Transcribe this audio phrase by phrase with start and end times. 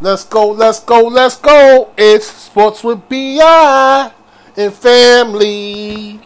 [0.00, 1.90] Let's go, let's go, let's go.
[1.96, 4.12] It's sports with BI
[4.56, 6.20] and family.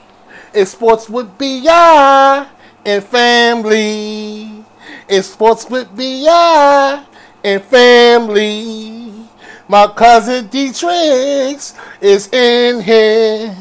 [0.53, 2.47] It's sports with BI
[2.85, 4.63] and family.
[5.09, 7.03] It's sports with BI
[7.43, 9.27] and family.
[9.67, 11.63] My cousin Dietrich
[12.03, 13.55] is in here.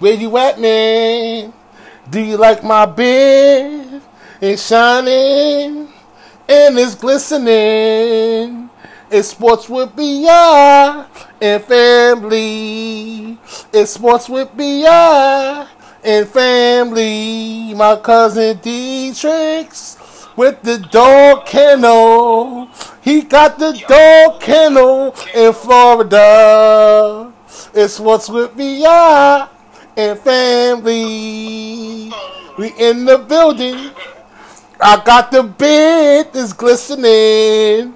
[0.00, 1.52] Where you at, man?
[2.10, 4.02] Do you like my beard?
[4.40, 5.86] It's shining
[6.48, 8.65] and it's glistening.
[9.08, 11.06] It's sports with BI
[11.40, 13.38] and family.
[13.72, 15.66] It's sports with BI
[16.02, 17.72] and family.
[17.74, 19.70] My cousin Dietrich
[20.36, 22.68] with the dog kennel.
[23.00, 27.32] He got the dog kennel in Florida.
[27.74, 29.48] It's what's with BI
[29.96, 32.10] and family.
[32.58, 33.92] We in the building.
[34.80, 37.94] I got the bed that's glistening.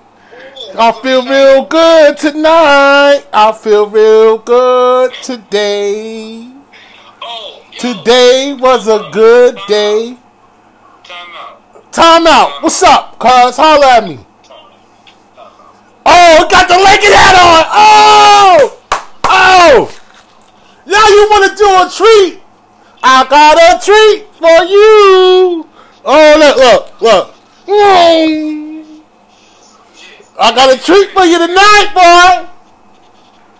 [0.79, 3.25] I feel real good tonight.
[3.33, 6.49] I feel real good today.
[7.21, 10.17] Oh, Today was a good day.
[11.03, 11.93] Time out.
[11.93, 12.63] Time out.
[12.63, 13.57] What's up, cuz?
[13.57, 14.21] Holler at me.
[16.07, 17.65] Oh, I got the Lincoln hat on.
[17.73, 18.81] Oh!
[19.25, 20.01] Oh!
[20.87, 22.43] Now you want to do a treat?
[23.03, 25.69] I got a treat for you.
[26.05, 27.35] Oh, look, look, look.
[27.67, 28.70] Mm.
[30.43, 32.47] I got a treat for you tonight, boy.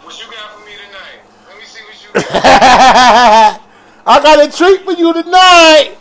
[0.03, 1.21] What you got for me tonight?
[1.47, 3.61] Let me see what you got.
[4.07, 5.97] I got a treat for you tonight.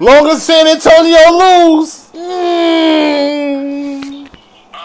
[0.00, 2.08] Long as San Antonio lose.
[2.12, 4.26] Mm.
[4.74, 4.78] uh,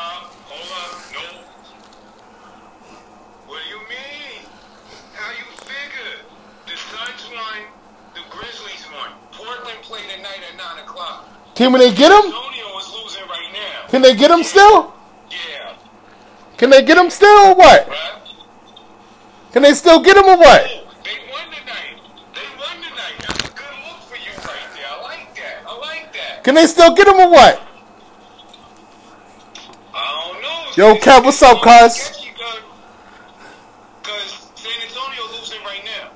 [0.45, 0.89] hold on.
[1.15, 1.21] No.
[3.47, 4.45] What do you mean?
[5.15, 6.21] How you figure?
[6.67, 7.63] The Suns won,
[8.13, 9.09] the Grizzlies won.
[9.31, 11.25] Portland played tonight at 9 o'clock.
[11.55, 12.31] Can they get him?
[13.05, 13.87] Losing right now.
[13.89, 14.91] Can they get him still?
[15.29, 15.75] Yeah.
[16.57, 17.87] Can they get him still or what?
[19.51, 20.65] Can they still get him or what?
[20.65, 22.01] Oh, they won tonight.
[22.33, 23.13] They won tonight.
[23.19, 24.87] That's a good look for you right there.
[24.89, 25.63] I like that.
[25.67, 26.43] I like that.
[26.43, 27.61] Can they still get him or what?
[29.93, 30.95] I don't know.
[30.95, 32.25] Yo, Kev, what's up, cuz?
[34.01, 36.09] Because San Antonio losing right now.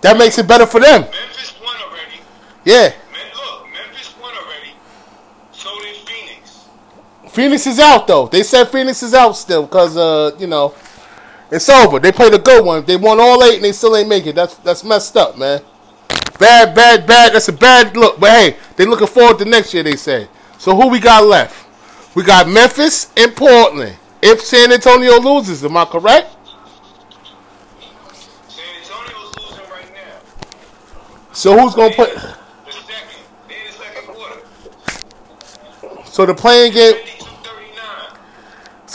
[0.00, 1.02] That makes it better for them.
[1.02, 2.20] Memphis won already.
[2.64, 2.92] Yeah.
[3.12, 4.74] Men, look, Memphis won already.
[5.52, 6.66] So did Phoenix.
[7.36, 8.28] Phoenix is out though.
[8.28, 10.74] They said Phoenix is out still because uh, you know,
[11.50, 11.98] it's over.
[11.98, 12.82] They played a good one.
[12.86, 14.34] They won all eight and they still ain't make it.
[14.34, 15.60] That's that's messed up, man.
[16.38, 17.34] Bad, bad, bad.
[17.34, 18.18] That's a bad look.
[18.18, 19.82] But hey, they looking forward to next year.
[19.82, 20.28] They say.
[20.56, 21.68] So who we got left?
[22.16, 23.96] We got Memphis and Portland.
[24.22, 26.34] If San Antonio loses, am I correct?
[28.48, 30.20] San Antonio's losing right now.
[31.34, 32.14] So who's gonna put?
[32.14, 32.22] The
[32.72, 33.18] second.
[33.46, 34.40] They're in the second quarter.
[36.06, 36.94] So the play-in game.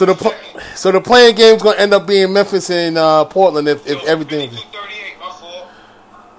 [0.02, 0.04] 52-39.
[0.04, 3.68] So the pl- so the play-in game's gonna end up being Memphis and uh, Portland
[3.68, 4.52] if, if everything.
[4.52, 5.66] my.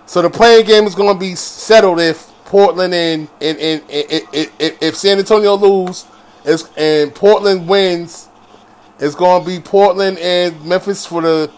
[0.07, 4.77] So the play-in game is gonna be settled if Portland and and, and, and, and-
[4.81, 6.07] if, San Antonio lose,
[6.45, 8.29] is and Portland wins,
[8.99, 11.51] it's gonna be Portland and Memphis for the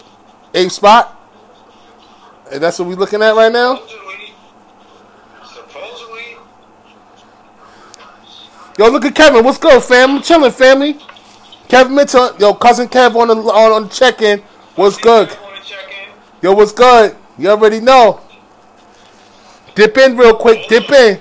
[0.53, 1.11] eighth spot.
[2.53, 3.77] And that's what we're looking at right now.
[3.77, 4.35] Supposedly.
[5.47, 6.37] Supposedly.
[8.79, 9.43] Yo, look at Kevin.
[9.43, 10.17] What's good, fam?
[10.17, 10.99] I'm chilling, family.
[11.75, 14.39] Kevin Mitchell, yo, cousin Kev on the on, on check-in.
[14.77, 15.29] What's good?
[15.29, 16.13] Check in.
[16.41, 17.17] Yo, what's good?
[17.37, 18.21] You already know.
[19.75, 20.69] Dip in real quick.
[20.69, 21.21] Dip in.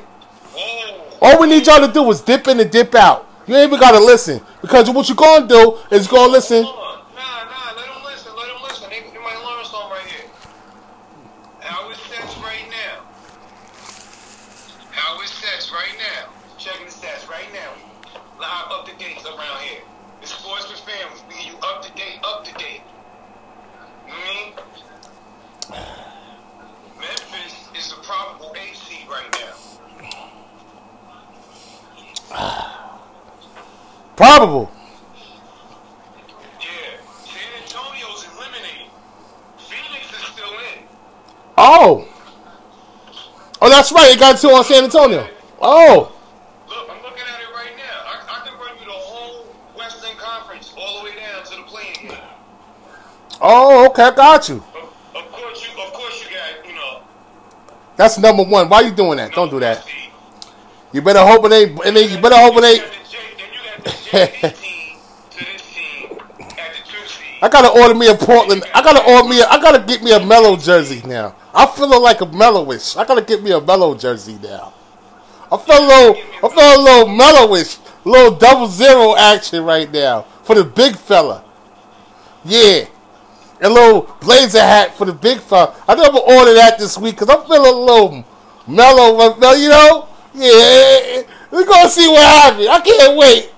[1.19, 3.27] All we need y'all to do is dip in and dip out.
[3.47, 6.63] You ain't even gotta listen because what you gonna do is gonna listen.
[6.63, 7.05] Hold on.
[7.15, 8.89] Nah, nah, let them listen, let them listen.
[8.91, 10.29] They, they might learn something right here.
[11.61, 13.01] How is sex right now?
[14.91, 16.29] How is sex right now?
[16.59, 17.73] Checking the stats right now.
[18.39, 19.81] Live up to dates around here.
[20.23, 21.21] It's sports for families.
[21.27, 22.81] We get you up to date, up to date.
[24.07, 24.63] You know what
[25.69, 25.85] I mean?
[26.97, 29.53] Memphis is the probable eight seed right now.
[34.15, 34.71] Probable.
[36.61, 37.01] Yeah.
[37.25, 38.87] San Antonio's eliminated.
[39.57, 40.87] Phoenix is still in.
[41.57, 42.07] Oh.
[43.61, 44.15] Oh, that's right.
[44.15, 45.27] It got two on San Antonio.
[45.61, 46.15] Oh.
[46.69, 47.83] Look, I'm looking at it right now.
[47.83, 49.45] I, I can run you the whole
[49.75, 52.17] Western Conference all the way down to the play-in game.
[53.41, 54.03] Oh, okay.
[54.03, 54.55] I got you.
[54.55, 57.01] Of, of course, you, of course, you got, you know.
[57.97, 58.69] That's number one.
[58.69, 59.33] Why you doing that?
[59.33, 59.85] Don't do that.
[60.93, 61.85] You better hope it ain't.
[61.85, 62.77] And then you better hope it ain't.
[62.77, 63.89] you got the J- Then you got the
[64.47, 64.99] JV team
[65.29, 66.19] to this team
[66.57, 67.25] at the two seed.
[67.41, 68.63] I gotta order me a Portland.
[68.73, 69.41] I gotta order me.
[69.41, 71.35] A, I gotta get me a Melo jersey now.
[71.53, 72.97] I'm feeling like a mellowish.
[72.97, 74.73] I gotta get me a Melo jersey now.
[75.51, 76.15] I feel a little.
[76.43, 77.79] I feel a little mellowish.
[78.05, 81.43] little double zero action right now for the big fella.
[82.43, 82.85] Yeah.
[83.61, 85.75] A little blazer hat for the big fella.
[85.87, 88.25] I never I'm gonna order that this week because I'm feeling a little
[88.67, 90.07] mellow, uh, uh, you know?
[90.33, 90.51] Yeah.
[90.51, 91.23] Eh, eh, eh.
[91.51, 92.67] We're gonna see what happens.
[92.67, 93.51] I can't wait.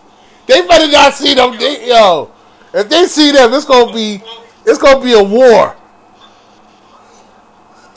[0.47, 1.57] They better not see them.
[1.57, 2.29] They, yo,
[2.73, 4.21] if they see them, it's gonna be
[4.65, 5.75] it's gonna be a war.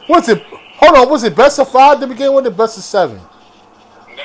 [0.09, 0.43] What's it?
[0.43, 3.19] Hold on, was it best of five to begin with, or best of seven?
[3.19, 4.23] Nah.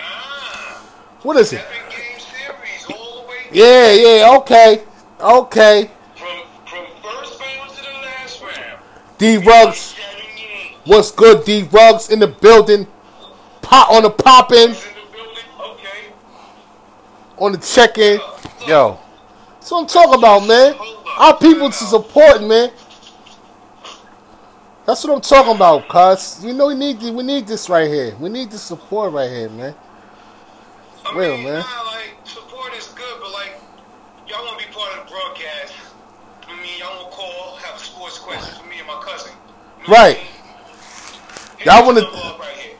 [1.23, 1.65] What is it?
[1.89, 4.83] Game series all the way Yeah, yeah, okay,
[5.19, 5.91] okay.
[6.15, 6.27] from
[6.65, 8.79] from first round to the last round.
[9.17, 9.95] D Rugs,
[10.85, 11.43] what's good?
[11.43, 12.87] D Rugs in the building,
[13.61, 14.69] pop on the popping.
[14.71, 16.13] Okay.
[17.39, 18.21] on the check in.
[18.21, 18.99] Uh, uh, Yo,
[19.59, 20.75] that's what I'm talking about, man.
[21.17, 22.71] Our people to support, man.
[24.85, 26.43] That's what I'm talking about, cuz.
[26.43, 28.15] You know we need we need this right here.
[28.19, 29.73] We need this support right here, man.
[31.05, 31.59] I Real, mean, man.
[31.59, 33.59] Nah, like support is good, but like
[34.27, 35.73] y'all want to be part of the broadcast.
[36.49, 39.31] I mean, y'all want to call, have a sports question for me and my cousin.
[39.81, 40.17] You know Right.
[40.17, 41.65] I mean?
[41.65, 42.01] Y'all wanna-
[42.39, 42.75] right here,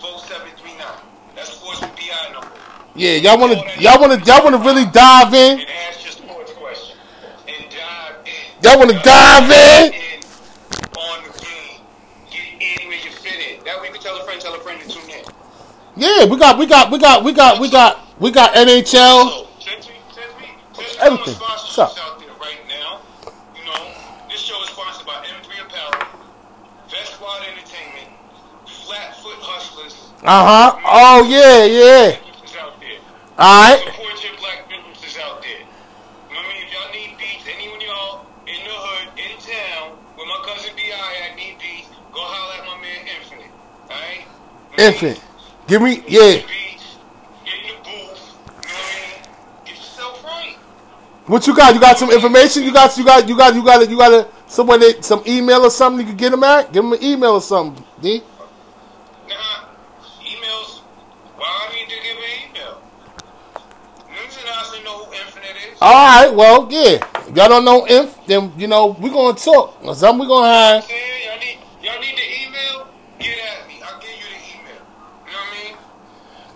[0.00, 1.00] 813-701-4739.
[1.34, 2.48] That's sports with BI number.
[2.94, 5.60] Yeah, y'all wanna y'all wanna y'all wanna really dive in?
[5.60, 6.96] And ask your sports question.
[7.46, 7.66] And
[8.66, 9.94] Y'all wanna dive in?
[10.98, 11.30] On the.
[12.28, 13.64] Get in where you fit in.
[13.64, 15.24] That way you can tell a friend, tell a friend to tune in.
[15.94, 19.46] Yeah, we got we got we got we got we got we got NHL.
[20.98, 21.34] Everything.
[21.34, 21.94] What's up?
[21.96, 23.02] out there right now,
[23.54, 23.92] you know,
[24.28, 26.08] this show is sponsored by M3 Apparel,
[26.90, 28.18] Vest Squad Entertainment,
[28.66, 30.10] Flatfoot Hustlers.
[30.24, 30.80] Uh huh.
[30.84, 32.16] Oh yeah, yeah.
[33.38, 33.96] All right.
[44.78, 45.20] Infinite.
[45.66, 46.36] Give me yeah.
[46.36, 46.96] Beats,
[47.44, 49.64] get in the booth, you know what I mean?
[49.64, 50.56] Get yourself right.
[51.26, 51.74] What you got?
[51.74, 52.62] You got some information?
[52.62, 55.62] You got you got you got you got you got a someone that some email
[55.62, 56.72] or something you can get them at?
[56.72, 57.84] Give them an email or something.
[58.00, 58.22] D.
[59.28, 59.34] Nah,
[60.22, 60.80] emails.
[61.36, 62.82] Why I need to give an email?
[64.08, 65.78] Niggas and us know who Infinite is.
[65.80, 66.32] All right.
[66.32, 66.98] Well, yeah.
[67.28, 69.84] If y'all don't know inf, then you know we're gonna talk.
[69.84, 70.88] Or something we're gonna have.
[70.88, 72.86] Y'all need y'all need the email.
[73.18, 73.82] Get at me.
[73.82, 74.82] I'll give you the email.
[75.26, 75.76] You know what I mean?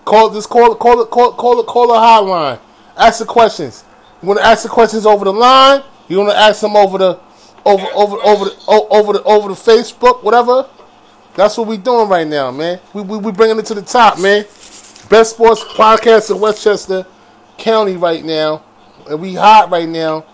[0.04, 2.58] Call this call call call call call a hotline.
[2.96, 3.84] Ask the questions.
[4.22, 5.82] You want to ask the questions over the line?
[6.08, 7.20] You want to ask them over the
[7.64, 10.68] over over over the over the over the Facebook, whatever.
[11.34, 12.80] That's what we doing right now, man.
[12.92, 14.44] We we, we bringing it to the top, man.
[15.08, 17.06] Best sports podcast in Westchester
[17.58, 18.62] County right now,
[19.08, 20.24] and we hot right now.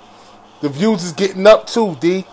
[0.60, 2.24] The views is getting up too, D.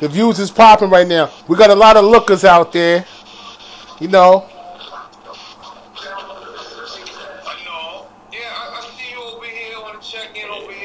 [0.00, 1.30] The views is popping right now.
[1.46, 3.04] We got a lot of lookers out there.
[4.00, 4.48] You know,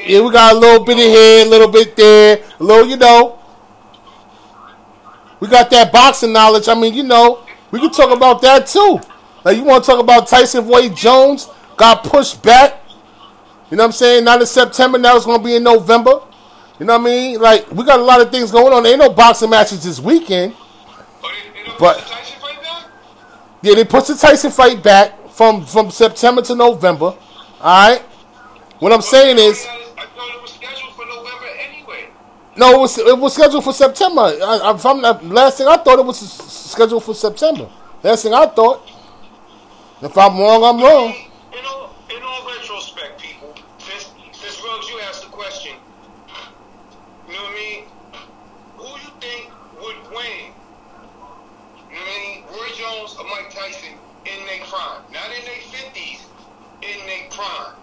[0.08, 2.96] Yeah, we got a little bit of here, a little bit there, a little, you
[2.96, 3.38] know.
[5.38, 6.66] We got that boxing knowledge.
[6.66, 9.00] I mean, you know, we can talk about that too.
[9.44, 12.82] Like, you want to talk about Tyson Wade Jones got pushed back.
[13.70, 14.24] You know what I'm saying?
[14.24, 14.96] Not in September.
[14.98, 16.22] Now it's going to be in November.
[16.80, 17.40] You know what I mean?
[17.40, 18.82] Like, we got a lot of things going on.
[18.82, 20.54] There ain't no boxing matches this weekend.
[20.56, 22.84] Oh, they, they But- put the Tyson fight back?
[23.62, 27.14] Yeah, they pushed the Tyson fight back from, from September to November.
[27.60, 28.00] All right?
[28.78, 29.66] What I'm saying is.
[29.66, 32.08] I thought it was scheduled for November anyway.
[32.58, 34.22] No, it was it was scheduled for September.
[34.22, 35.00] I, I'm
[35.30, 37.68] last thing I thought it was scheduled for September.
[38.02, 38.82] Last thing I thought.
[40.00, 41.10] If I'm wrong, I'm wrong.
[41.52, 45.72] In all, in all retrospect, people, since, since Ruggs, you asked the question,
[47.26, 47.84] you know what I mean?
[48.76, 49.50] Who you think
[49.82, 50.54] would win?
[51.90, 52.44] You know what I mean?
[52.46, 55.02] Roy Jones or Mike Tyson in their prime.
[55.12, 56.22] Not in their 50s,
[56.82, 57.74] in their prime.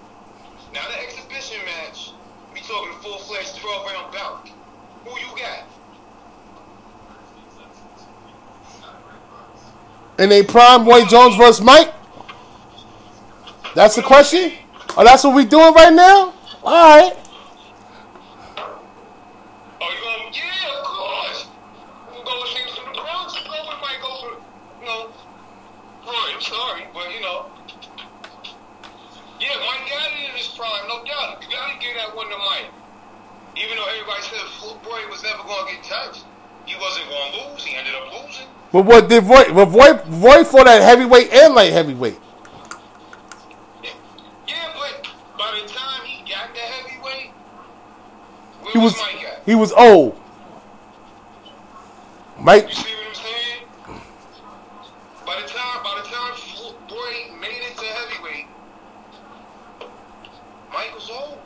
[0.74, 2.12] Not an exhibition match.
[2.54, 4.48] We talking a full-fledged 12-round bout.
[5.04, 5.68] Who you got?
[10.18, 11.94] In a prime, Roy Jones versus Mike.
[13.76, 14.54] That's the question.
[14.96, 16.34] Oh, that's what we doing right now.
[16.64, 17.14] All right.
[26.08, 27.48] Oh, sorry, but, you know.
[29.40, 31.44] Yeah, Mike got it in his prime, no doubt.
[31.44, 32.72] You got to give that one to Mike.
[33.58, 34.40] Even though everybody said
[34.86, 36.24] Roy was never going to get touched,
[36.66, 37.66] he wasn't going to lose.
[37.66, 38.48] He ended up losing.
[38.72, 42.20] But what did Roy, but Roy, Roy for that heavyweight and light heavyweight.
[43.84, 43.92] Yeah,
[44.74, 45.08] but
[45.38, 47.32] by the time he got heavyweight,
[48.74, 48.96] he was,
[49.46, 50.20] he was old.
[52.38, 52.68] Mike.
[52.68, 54.02] You see what I'm saying?
[55.26, 56.36] By the time by the time
[56.88, 58.46] boy made it to heavyweight,
[60.72, 61.40] Mike was old.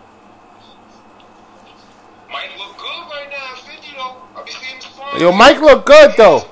[2.32, 4.18] Mike look good right now, 50 though.
[4.36, 6.46] I be seeing his Yo, Mike look good though.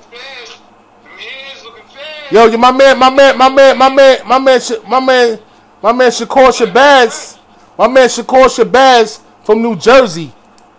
[2.30, 5.38] Yo, my man, my man, my man, my man, my man, my man,
[5.82, 7.38] my man, Shakur Shabazz,
[7.78, 10.30] my man, Shakur Shabazz from New Jersey.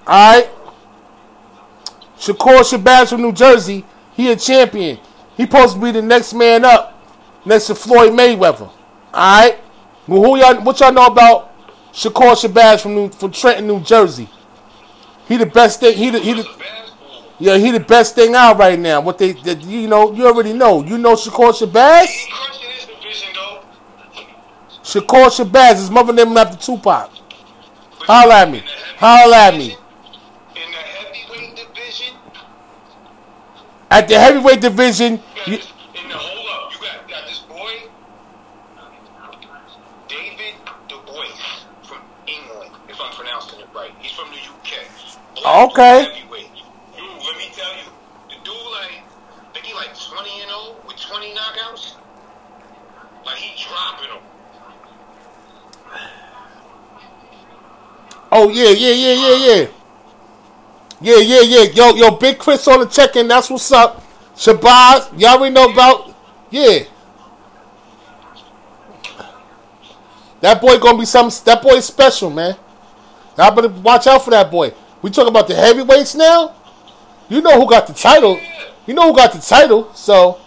[0.06, 0.50] All right,
[2.20, 3.84] Shakur Shabazz from New Jersey.
[4.13, 5.00] He a champion.
[5.36, 7.01] He supposed to be the next man up,
[7.46, 8.70] next to Floyd Mayweather.
[9.12, 9.58] All right.
[10.08, 10.62] Well, who y'all?
[10.62, 11.51] What y'all know about
[11.91, 14.29] Shakur Shabazz from New, from Trenton, New Jersey?
[15.27, 15.98] He the best thing.
[15.98, 16.78] He the he the.
[17.39, 19.00] Yeah, he the best thing out right now.
[19.01, 20.84] What they, the, you know, you already know.
[20.84, 22.05] You know Shakur Shabazz?
[22.05, 23.62] He crunching his division though.
[24.84, 25.75] Shakur Shabazz.
[25.75, 27.10] His mother named him after Tupac.
[28.01, 28.63] Holla at me.
[28.98, 29.77] Holla at me.
[30.55, 32.15] In the heavyweight division,
[33.91, 37.27] At the heavyweight division, you got you, this, in the hold up, you got, got
[37.27, 37.89] this boy,
[40.08, 40.55] David
[40.88, 43.91] Dubois from England, if I'm pronouncing it right.
[44.00, 44.89] He's from the UK.
[45.36, 46.03] Black Okay.
[46.03, 46.50] Heavyweight.
[46.98, 47.86] Dude, let me tell you,
[48.29, 51.96] the dude like, I think he like 20 and 0 with 20 knockouts.
[53.24, 54.24] Like he dropping them.
[58.31, 59.67] Oh yeah, yeah, yeah, yeah, yeah.
[61.01, 61.63] Yeah, yeah, yeah.
[61.71, 63.27] Yo, yo, Big Chris on the check-in.
[63.27, 64.03] That's what's up.
[64.36, 66.13] Shabazz, y'all already know about.
[66.50, 66.79] Yeah.
[70.41, 71.29] That boy gonna be some.
[71.45, 72.55] That boy is special, man.
[73.38, 74.74] Y'all better watch out for that boy.
[75.01, 76.55] We talking about the heavyweights now.
[77.29, 78.39] You know who got the title.
[78.86, 79.93] You know who got the title.
[79.93, 80.39] So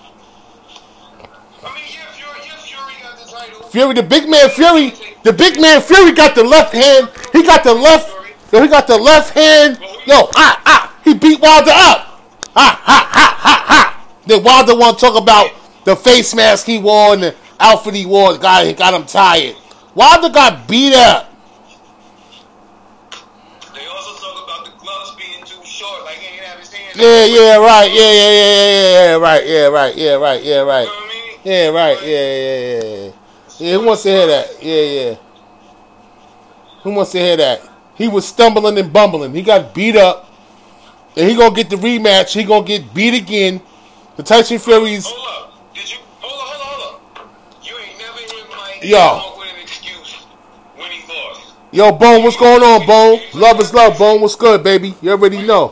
[1.62, 3.60] I mean, yeah, Fury, yeah, Fury got the title.
[3.72, 7.08] Fury, the big man Fury, the big man Fury got the left hand.
[7.32, 8.12] He got the left.
[8.50, 9.78] He got the left hand.
[10.04, 10.94] Yo, ah, ah.
[11.02, 12.20] He beat Wilder up.
[12.54, 14.06] Ah, ha, ha, ha, ha.
[14.26, 15.52] Then Wilder want to talk about
[15.84, 18.36] the face mask he wore and the outfit he wore.
[18.36, 19.56] Got, he got him tired.
[19.94, 21.32] Wilder got beat up.
[23.74, 26.94] They also talk about the gloves being too short, like he ain't have his hands.
[26.94, 27.90] Yeah, yeah, right.
[27.90, 29.46] Yeah, yeah, yeah, yeah, yeah, yeah, right.
[29.46, 29.96] Yeah, right.
[29.96, 30.42] Yeah, right.
[30.44, 30.86] Yeah, You know right.
[30.86, 31.38] what I mean?
[31.44, 32.02] Yeah, right.
[32.02, 33.12] Yeah, yeah, yeah,
[33.62, 33.78] yeah.
[33.78, 34.62] Who wants to hear that?
[34.62, 35.16] Yeah, yeah.
[36.82, 37.60] Who wants to hear that?
[37.94, 39.32] He was stumbling and bumbling.
[39.34, 40.28] He got beat up.
[41.16, 42.32] And he gonna get the rematch.
[42.32, 43.60] He gonna get beat again.
[44.16, 45.74] The Tyson Fury's Hold up.
[45.74, 47.28] Did you hold up, hold up, hold up.
[47.62, 49.38] You ain't never hear Mike Yo.
[49.38, 50.14] with an excuse
[50.76, 51.54] when he lost.
[51.70, 53.20] Yo, Bone, what's going on, Bone?
[53.34, 54.20] Love is love, Bone.
[54.20, 54.94] What's good, baby?
[55.00, 55.70] You already know.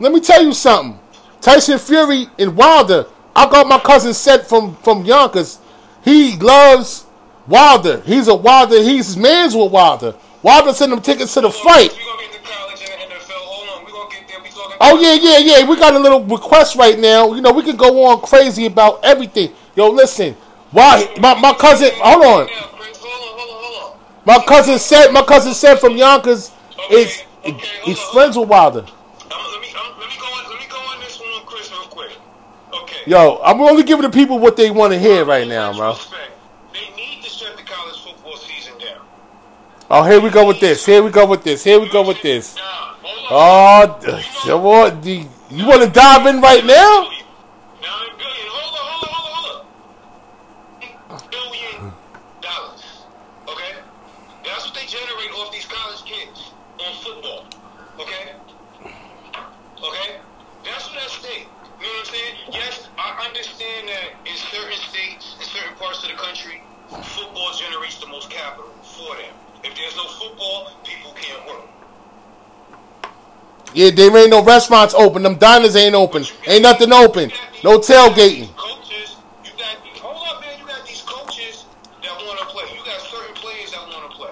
[0.00, 0.98] Let me tell you something.
[1.40, 3.06] Tyson Fury and Wilder.
[3.36, 5.58] I got my cousin sent from from Yonkers.
[6.04, 7.06] He loves
[7.46, 8.00] Wilder.
[8.02, 8.82] He's a Wilder.
[8.82, 10.14] He's man's with Wilder.
[10.42, 11.92] Wilder sent him tickets to the fight.
[11.92, 13.32] We gonna get to college and the NFL.
[13.32, 14.42] Hold on, we gonna get there.
[14.42, 14.76] We talking.
[14.80, 15.68] Oh yeah, yeah, yeah.
[15.68, 17.32] We got a little request right now.
[17.32, 19.52] You know, we can go on crazy about everything.
[19.74, 20.36] Yo, listen.
[20.70, 22.48] Why my, my cousin hold on.
[24.26, 26.50] My cousin said my cousin said from Yonkers
[26.90, 27.22] is
[27.84, 28.84] he's friends with Wilder.
[33.06, 35.94] Yo, I'm only giving the people what they want to hear right now, bro.
[36.72, 39.04] They need to shut the college football season down.
[39.90, 40.86] Oh, here we go with this.
[40.86, 41.62] Here we go with this.
[41.62, 42.56] Here we go with this.
[42.56, 42.62] Nah,
[43.02, 44.00] hold on.
[44.06, 47.08] Oh, you want the- you want to dive in right now?
[47.82, 48.48] Nine billion.
[48.48, 49.62] Hold on, hold on, hold on,
[51.10, 51.28] hold on.
[51.30, 51.92] Billion
[52.40, 52.84] dollars.
[53.48, 53.74] Okay?
[54.44, 57.44] That's what they generate off these college kids on football.
[58.00, 58.32] Okay?
[58.82, 60.16] Okay?
[60.64, 61.48] That's what at stake.
[61.80, 62.34] You know what I'm saying?
[62.52, 67.98] Yes, I understand that in certain states, in certain parts of the country, football generates
[68.00, 69.34] the most capital for them.
[69.62, 71.68] If there's no football, people can't work.
[73.74, 75.22] Yeah, there ain't no restaurants open.
[75.24, 76.24] Them diners ain't open.
[76.46, 77.30] Ain't nothing open.
[77.64, 78.54] No tailgating.
[78.56, 80.58] Coaches, you got hold up, man.
[80.60, 81.66] You got these coaches
[82.02, 82.64] that want to play.
[82.72, 84.30] You got certain players that want to play.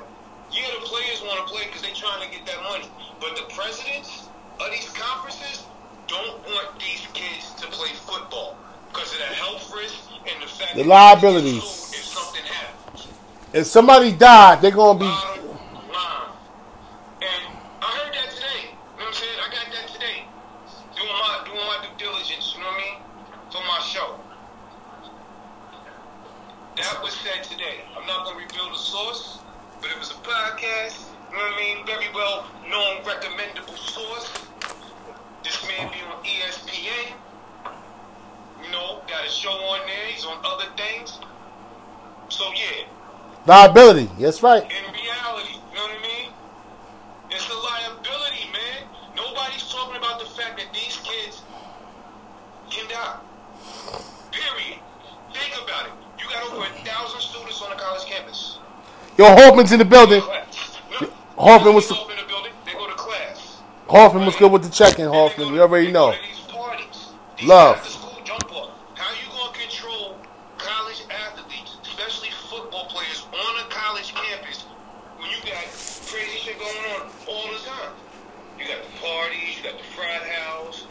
[0.52, 2.86] Yeah, the players want to play because they're trying to get that money.
[3.20, 4.28] But the presidents
[4.60, 5.64] of these conferences
[6.06, 8.56] don't want these kids to play football
[8.92, 9.96] because of the health risk
[10.30, 11.62] and the fact The that they can get liabilities.
[11.64, 13.08] sued if something happens.
[13.52, 15.06] If somebody died, they're gonna be.
[15.06, 15.48] Bottom
[15.90, 16.30] line.
[17.26, 17.42] And
[17.82, 18.70] I heard that today.
[18.70, 19.38] You know what I'm saying?
[19.40, 20.18] I got that today.
[20.96, 22.96] Doing my doing my due diligence, you know what I mean?
[23.52, 24.18] For my show.
[26.76, 27.84] That was said today.
[27.96, 29.38] I'm not gonna reveal the source,
[29.80, 31.86] but it was a podcast, you know what I mean?
[31.86, 34.32] Very well known recommendable source.
[35.44, 37.12] This man be on E ESPN.
[38.64, 41.18] You know, got a show on there, he's on other things.
[42.30, 42.86] So yeah,
[43.46, 44.08] Liability.
[44.18, 44.62] That's right.
[44.62, 45.54] in reality.
[45.70, 46.30] You know what I mean?
[47.30, 48.86] It's a liability, man.
[49.16, 51.42] Nobody's talking about the fact that these kids
[52.70, 53.16] can die.
[54.30, 54.78] Period.
[55.34, 55.92] Think about it.
[56.18, 58.58] You got over a thousand students on the college campus.
[59.18, 60.22] Yo, Hoffman's in the building.
[61.36, 62.52] Hoffman was- Open the building.
[62.64, 63.58] They go to class.
[63.88, 65.06] Hoffman was good with the checking.
[65.06, 66.14] Hoffman, we already know.
[67.44, 67.76] Love.
[68.94, 70.16] How you gonna control
[70.58, 74.62] college athletes, especially football players, on a college campus
[75.18, 75.64] when you got
[76.06, 77.92] crazy shit going on all the time?
[78.60, 80.90] You got the parties, you got the frat house, Girlfriends.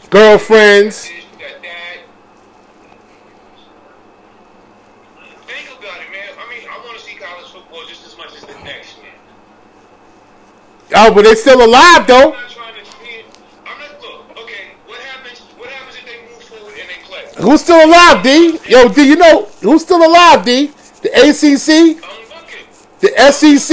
[15.96, 17.42] if they move forward and they play?
[17.42, 18.58] Who's still alive, D?
[18.68, 20.66] Yo, D, you know who's still alive, D?
[21.02, 21.96] The ACC,
[23.00, 23.68] the SEC,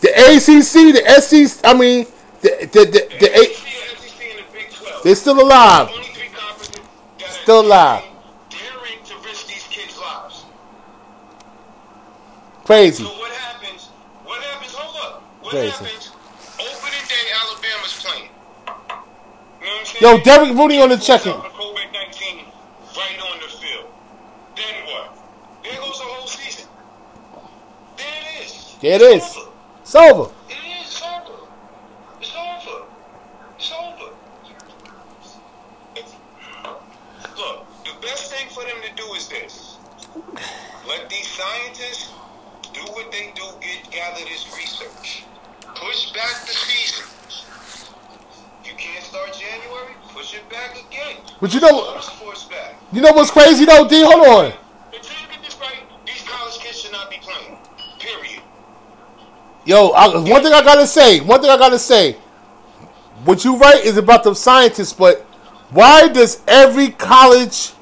[0.00, 1.60] the the ACC, the SEC.
[1.64, 2.06] I mean,
[2.42, 4.89] the the the, the, SEC, A- SEC, and the Big 12.
[5.02, 5.88] They're still alive.
[5.90, 6.82] Only three conferences
[7.42, 8.04] Still alive.
[8.50, 10.44] Daring to risk these kids' lives.
[12.64, 13.04] Crazy.
[13.04, 13.88] So what happens?
[14.24, 14.74] What happens?
[14.74, 15.22] Hold up.
[15.42, 15.70] What Crazy.
[15.70, 16.10] happens?
[16.54, 18.28] Opening day, Alabama's playing.
[18.28, 20.18] You know what I'm saying?
[20.18, 21.32] Yo, Derek Mooney on the checking.
[21.32, 22.44] COVID nineteen
[22.96, 23.86] right on the field.
[24.56, 25.16] Then what?
[25.64, 26.68] There goes the whole season.
[27.96, 28.76] There it is.
[28.80, 29.36] There it is.
[29.82, 29.96] It's over.
[29.96, 30.30] It's over.
[30.48, 30.88] It is.
[30.88, 31.38] It's over.
[32.20, 32.84] It's over.
[33.58, 34.12] It's over.
[37.36, 39.76] Look, the best thing for them to do is this.
[40.88, 42.12] Let these scientists
[42.72, 45.24] do what they do, get gather this research.
[45.74, 47.06] Push back the season.
[48.64, 51.16] You can't start January, push it back again.
[51.40, 52.00] But you know-.
[52.92, 54.02] You know what's crazy though, D?
[54.02, 54.52] Hold on.
[54.92, 57.56] Until you get this right, these college kids should not be playing.
[58.00, 58.42] Period.
[59.64, 62.14] Yo, I, one thing I gotta say, one thing I gotta say,
[63.24, 65.20] what you write is about the scientists, but
[65.70, 67.72] why does every college,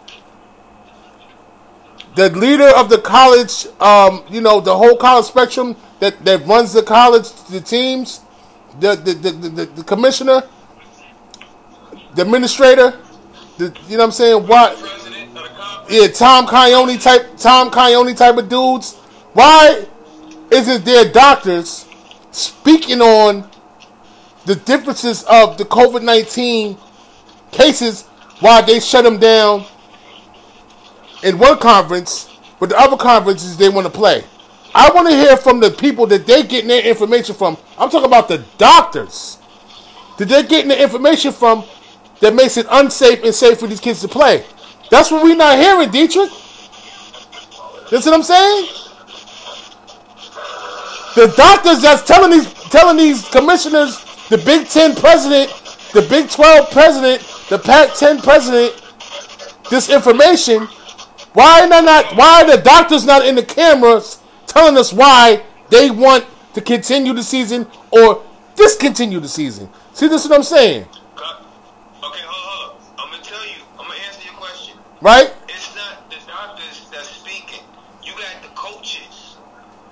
[2.17, 6.73] the leader of the college, um, you know, the whole college spectrum that, that runs
[6.73, 8.20] the college, the teams,
[8.81, 10.42] the the, the, the, the, commissioner,
[12.14, 12.99] the administrator,
[13.57, 14.46] the, you know what I'm saying?
[14.46, 15.85] Why?
[15.90, 18.94] Yeah, Tom Coyote type, Tom Coyote type of dudes.
[19.33, 19.87] Why
[20.51, 21.87] isn't there doctors
[22.31, 23.49] speaking on
[24.44, 26.77] the differences of the COVID nineteen
[27.51, 28.03] cases?
[28.40, 29.64] Why they shut them down
[31.25, 34.23] in one conference, but the other conferences they want to play.
[34.79, 37.57] I want to hear from the people that they're getting their information from.
[37.77, 39.38] I'm talking about the doctors
[40.19, 41.64] that they're getting the information from
[42.21, 44.45] that makes it unsafe and safe for these kids to play.
[44.88, 46.31] That's what we're not hearing, Dietrich.
[47.91, 48.69] That's what I'm saying.
[51.17, 55.51] The doctors that's telling these telling these commissioners, the Big Ten president,
[55.93, 58.81] the Big Twelve president, the Pac-10 president,
[59.71, 60.69] this information.
[61.33, 62.17] Why are not?
[62.17, 67.13] Why are the doctors not in the cameras telling us why they want to continue
[67.13, 68.23] the season or
[68.57, 69.69] discontinue the season?
[69.93, 71.43] See, this is what I'm saying, uh,
[72.05, 72.83] Okay, hold, hold up.
[72.99, 73.63] I'm gonna tell you.
[73.79, 74.77] I'm gonna answer your question.
[75.01, 75.33] right?
[75.49, 77.63] It's not the doctors that's speaking.
[78.03, 79.37] You got the coaches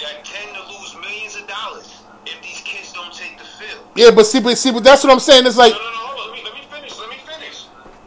[0.00, 3.84] that tend to lose millions of dollars if these kids don't take the field.
[3.94, 5.46] Yeah, but see, but see, but that's what I'm saying.
[5.46, 6.02] It's like, No, no, no.
[6.10, 6.26] Hold on.
[6.30, 6.98] Let me, let me finish.
[6.98, 7.66] Let me finish.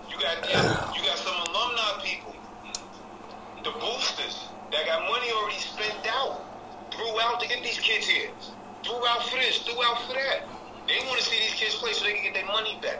[0.10, 0.38] You got
[0.96, 2.36] you got some alumni people,
[3.64, 6.42] the boosters that got money already spent out
[6.92, 8.30] throughout to get these kids here,
[8.84, 10.44] throughout for this, throughout for that.
[10.88, 13.00] They want to see these kids play so they can get their money back.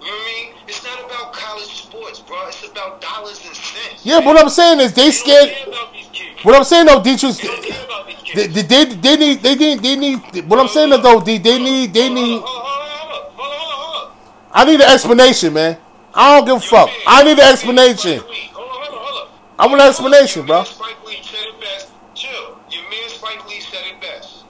[0.00, 0.54] You know what I mean?
[0.68, 2.36] It's not about college sports, bro.
[2.48, 4.04] It's about dollars and cents.
[4.04, 4.18] yeah.
[4.18, 5.48] But what I'm saying is they They scared.
[5.50, 6.44] care about these kids.
[6.44, 9.40] What I'm saying though, Dietrich, They don't care about these they, they, they, they need,
[9.42, 10.48] they need, they need.
[10.50, 12.42] What I'm saying though, they, they need, they need.
[14.56, 15.78] I need an explanation, man.
[16.12, 16.90] I don't give a fuck.
[17.06, 18.20] I need an explanation.
[19.58, 20.64] I want an explanation, bro.
[20.64, 21.88] Spike Lee said it best.
[22.14, 22.58] Chill.
[22.70, 24.44] Your man Spike Lee said it best.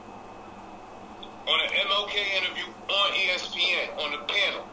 [1.47, 4.67] On an MLK interview on E ESPN, on the panel.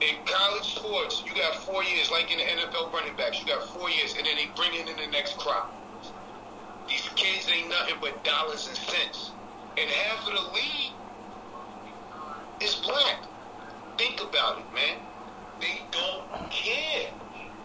[0.00, 3.64] In college sports, you got four years, like in the NFL running backs, you got
[3.68, 5.74] four years, and then they bring it in the next crop.
[6.88, 9.30] These kids ain't nothing but dollars and cents.
[9.76, 10.92] And half of the league
[12.60, 13.22] is black.
[13.96, 14.98] Think about it, man.
[15.60, 17.10] They don't care.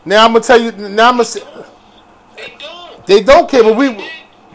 [0.06, 0.72] Now I'm gonna tell you.
[0.72, 1.26] Now I'm gonna.
[1.26, 1.42] Say,
[2.36, 3.08] They don't.
[3.08, 3.90] they don't care, but we,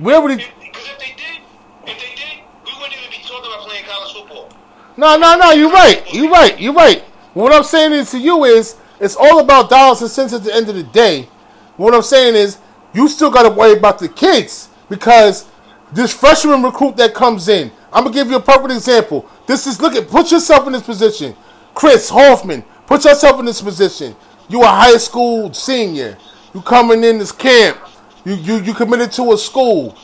[0.00, 0.36] we already.
[0.60, 1.40] Because if they did,
[1.86, 4.50] if they did, we wouldn't even be talking about playing college football.
[4.96, 5.52] No, no, no.
[5.52, 6.02] You're right.
[6.12, 6.60] You're right.
[6.60, 7.02] You're right.
[7.34, 10.54] What I'm saying is to you is it's all about dollars and cents at the
[10.54, 11.28] end of the day.
[11.76, 12.58] What I'm saying is
[12.92, 15.46] you still got to worry about the kids because
[15.92, 17.70] this freshman recruit that comes in.
[17.92, 19.28] I'm gonna give you a perfect example.
[19.46, 21.34] This is look at put yourself in this position.
[21.74, 24.14] Chris Hoffman, put yourself in this position.
[24.48, 26.18] You a high school senior.
[26.54, 27.78] You coming in this camp.
[28.24, 29.96] You you you committed to a school.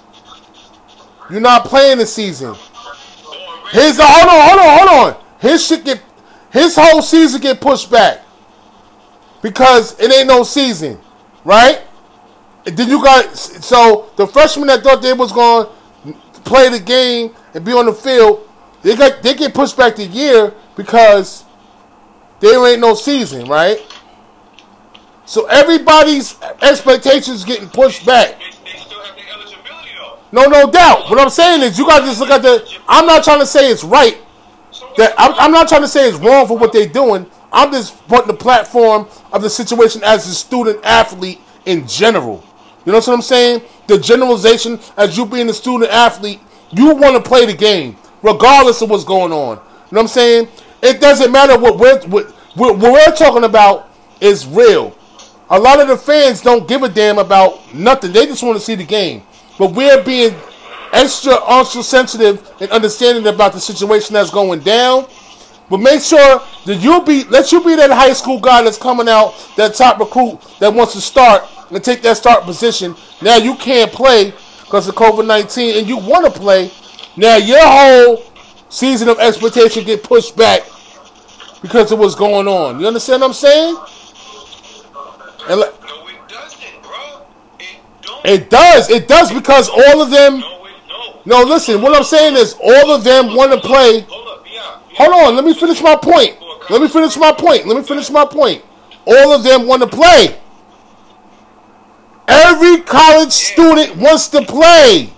[1.30, 2.54] You're not playing the season.
[3.70, 5.24] His hold on, hold on, hold on.
[5.40, 6.00] His shit get
[6.50, 8.23] his whole season get pushed back
[9.44, 10.98] because it ain't no season,
[11.44, 11.82] right?
[12.64, 15.68] Then you got so the freshmen that thought they was going
[16.06, 18.48] to play the game and be on the field,
[18.80, 21.44] they got they get pushed back the year because
[22.40, 23.78] there ain't no season, right?
[25.26, 28.38] So everybody's expectations getting pushed back.
[28.38, 30.18] They, they still have their eligibility though.
[30.32, 31.10] No, no doubt.
[31.10, 32.66] What I'm saying is, you got to just look at the.
[32.88, 34.16] I'm not trying to say it's right.
[34.96, 37.26] That I'm, I'm not trying to say it's wrong for what they're doing.
[37.54, 42.44] I'm just putting the platform of the situation as a student athlete in general.
[42.84, 43.62] You know what I'm saying?
[43.86, 46.40] The generalization as you being a student athlete,
[46.72, 49.56] you want to play the game regardless of what's going on.
[49.56, 50.48] You know what I'm saying?
[50.82, 53.88] It doesn't matter what we're what, what, we're talking about
[54.20, 54.96] is real.
[55.50, 58.12] A lot of the fans don't give a damn about nothing.
[58.12, 59.22] They just want to see the game.
[59.58, 60.34] But we're being
[60.92, 65.06] extra ultra sensitive and understanding about the situation that's going down.
[65.70, 69.08] But make sure that you be let you be that high school guy that's coming
[69.08, 72.94] out, that top recruit that wants to start and take that start position.
[73.22, 76.70] Now you can't play because of COVID nineteen, and you want to play.
[77.16, 78.22] Now your whole
[78.68, 80.62] season of expectation get pushed back
[81.62, 82.78] because of what's going on.
[82.78, 83.76] You understand what I'm saying?
[85.48, 87.26] And like, no, it doesn't, bro.
[87.58, 88.26] It don't.
[88.26, 88.90] it does.
[88.90, 90.40] It does because all of them.
[90.40, 90.72] no, it
[91.26, 91.42] no.
[91.42, 91.80] No, listen.
[91.80, 94.00] What I'm saying is all of them want to play.
[94.00, 94.30] Hold up, yeah.
[94.30, 94.33] yeah.
[94.96, 96.36] Hold on, let me finish my point.
[96.70, 97.66] Let me finish my point.
[97.66, 98.64] Let me finish my point.
[99.06, 100.40] All of them want to play.
[102.26, 105.12] Every college student wants to play.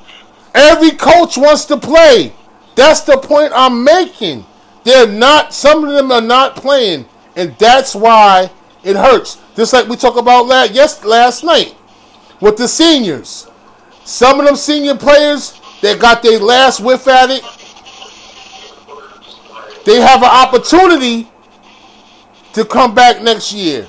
[0.54, 2.32] Every coach wants to play.
[2.74, 4.44] That's the point I'm making.
[4.84, 7.06] They're not, some of them are not playing.
[7.36, 8.50] And that's why
[8.82, 9.38] it hurts.
[9.54, 11.76] Just like we talked about last, yes, last night
[12.40, 13.48] with the seniors.
[14.04, 17.42] Some of them senior players that got their last whiff at it,
[19.86, 21.28] they have an opportunity
[22.52, 23.86] to come back next year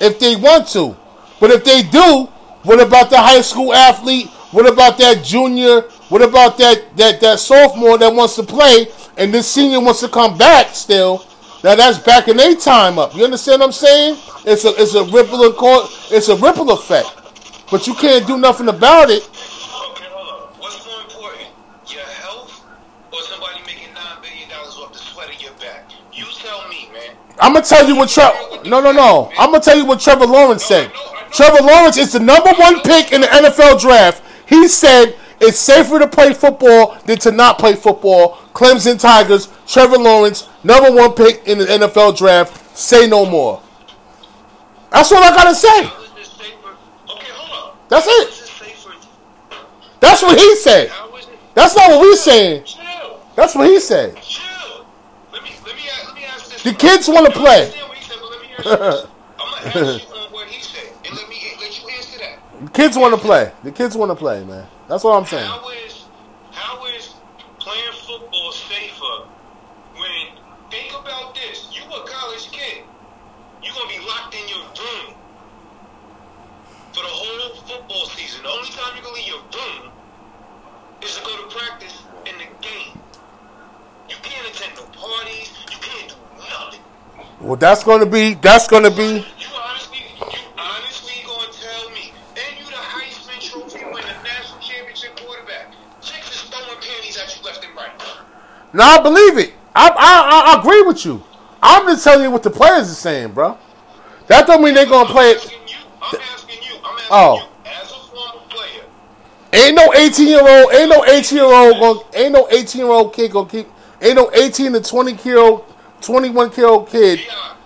[0.00, 0.96] if they want to.
[1.40, 2.28] But if they do,
[2.62, 4.28] what about the high school athlete?
[4.52, 5.80] What about that junior?
[6.08, 10.08] What about that that that sophomore that wants to play and this senior wants to
[10.08, 11.26] come back still?
[11.64, 13.14] Now that's back in their time up.
[13.16, 14.18] You understand what I'm saying?
[14.44, 17.10] It's a it's a ripple it's a ripple effect.
[17.70, 19.28] But you can't do nothing about it.
[27.42, 28.68] I'm gonna tell you what Trevor.
[28.68, 29.30] No, no, no.
[29.36, 30.92] I'm gonna tell you what Trevor Lawrence said.
[31.32, 34.22] Trevor Lawrence is the number one pick in the NFL draft.
[34.46, 38.36] He said it's safer to play football than to not play football.
[38.54, 39.48] Clemson Tigers.
[39.66, 42.78] Trevor Lawrence, number one pick in the NFL draft.
[42.78, 43.60] Say no more.
[44.90, 45.82] That's all I gotta say.
[45.82, 46.76] How is this safer?
[47.10, 47.88] Okay, hold up.
[47.88, 48.28] That's it.
[48.28, 48.94] is this safer?
[49.98, 50.90] That's what he said.
[50.90, 51.38] How is it?
[51.54, 52.64] That's not what we saying.
[53.34, 54.16] That's what he said.
[54.22, 54.86] Chill.
[55.32, 56.51] Let me let me ask, let me ask this.
[56.64, 57.72] The kids wanna play.
[57.72, 59.06] understand what he said, but let me hear this.
[59.38, 62.38] I'm gonna ask you on what he said, and let me let you answer that.
[62.64, 63.52] The kids want to play.
[63.64, 64.66] The kids want to play, man.
[64.88, 65.50] That's all I'm saying.
[87.42, 88.34] Well, that's gonna be.
[88.34, 89.02] That's gonna be.
[89.04, 89.46] You
[90.58, 95.72] honestly, gonna tell me, and you the Heisman Trophy winner, national championship quarterback.
[96.00, 97.90] Chicks is throwing panties at you left and right.
[98.72, 99.54] No, I believe it.
[99.74, 101.22] I, I I agree with you.
[101.62, 103.58] I'm just telling you what the players are saying, bro.
[104.28, 105.50] That don't mean they're gonna play I'm it.
[105.50, 105.76] you.
[106.00, 106.74] I'm asking you.
[106.84, 107.48] I'm asking Oh.
[107.64, 108.84] you as a former player.
[109.52, 110.72] Ain't no 18 year old.
[110.74, 111.80] Ain't no 18 year old.
[111.80, 113.66] Gonna, ain't no 18 year old kid gonna keep.
[114.00, 115.64] Ain't no 18 to 20 year old,
[116.02, 117.20] 21 year old kid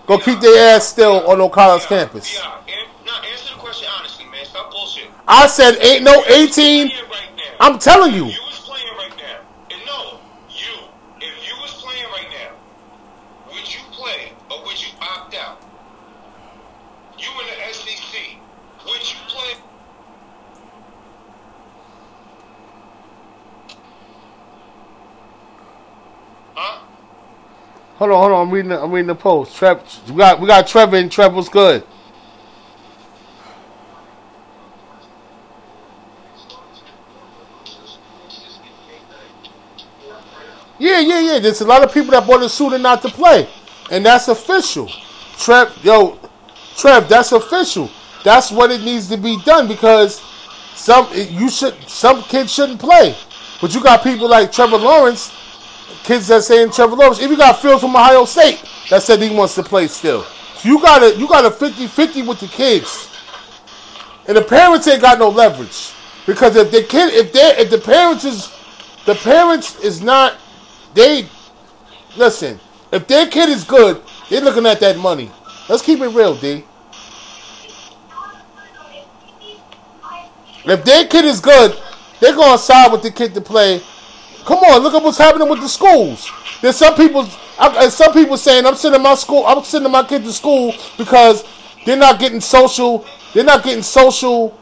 [0.07, 2.35] gonna keep their ass still on no college campus.
[2.35, 2.53] Yeah.
[3.31, 4.45] Answer the question honestly, man.
[4.45, 5.11] Stop bullshit.
[5.27, 6.89] I said ain't no 18.
[6.89, 7.27] Right.
[7.59, 8.27] I'm telling you.
[8.27, 10.21] You was playing right now, and no,
[10.51, 10.89] you,
[11.21, 12.55] if you was playing right now,
[13.49, 15.63] would you play or would you opt out?
[17.19, 18.37] You in the SEC,
[18.87, 19.55] would you play?
[26.55, 26.81] Huh?
[28.07, 28.47] Hold on, hold on.
[28.47, 28.69] I'm reading.
[28.69, 29.57] The, I'm reading the post.
[29.57, 31.83] Trev, we got we got Trevor and Trevor was good.
[40.79, 41.39] Yeah, yeah, yeah.
[41.41, 43.49] There's a lot of people that bought a suit and not to play,
[43.91, 44.89] and that's official.
[45.39, 46.17] Trev, yo,
[46.77, 47.91] Trev, that's official.
[48.23, 50.23] That's what it needs to be done because
[50.77, 53.17] some you should some kids shouldn't play,
[53.61, 55.33] but you got people like Trevor Lawrence
[56.05, 57.21] kids that saying Trevor Lawrence.
[57.21, 60.23] Even got Phil from Ohio State that said he wants to play still.
[60.23, 63.11] So you got a you got a 50-50 with the kids,
[64.27, 65.93] and the parents ain't got no leverage
[66.27, 68.53] because if the kid if they if the parents is
[69.05, 70.35] the parents is not
[70.95, 71.29] they
[72.17, 72.59] listen
[72.91, 75.31] if their kid is good they're looking at that money.
[75.69, 76.65] Let's keep it real, D.
[80.65, 81.77] If their kid is good,
[82.21, 83.81] they're gonna side with the kid to play.
[84.47, 86.31] Come on, look at what's happening with the schools.
[86.63, 87.29] There's some people,
[87.59, 91.45] I, some people saying I'm sending my school, I'm sending my kid to school because
[91.85, 93.05] they're not getting social,
[93.35, 94.57] they're not getting social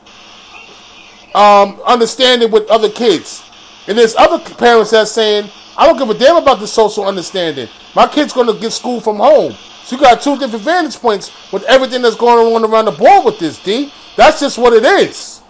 [1.34, 3.44] um, understanding with other kids.
[3.86, 7.68] And there's other parents that's saying, I don't give a damn about the social understanding.
[7.94, 9.52] My kid's going to get school from home.
[9.84, 13.26] So you got two different vantage points with everything that's going on around the board
[13.26, 13.92] with this, D.
[14.16, 15.42] That's just what it is.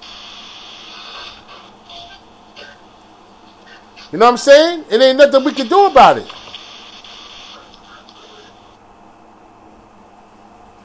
[4.15, 4.85] You know what I'm saying?
[4.93, 6.33] It ain't nothing we can do about it.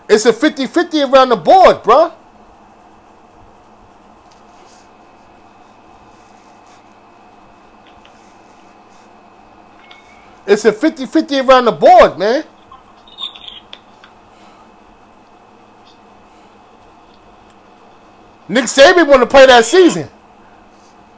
[0.09, 2.11] It's a 50-50 around the board, bruh.
[10.47, 12.43] It's a 50-50 around the board, man.
[18.47, 20.09] Nick Saban want to play that season.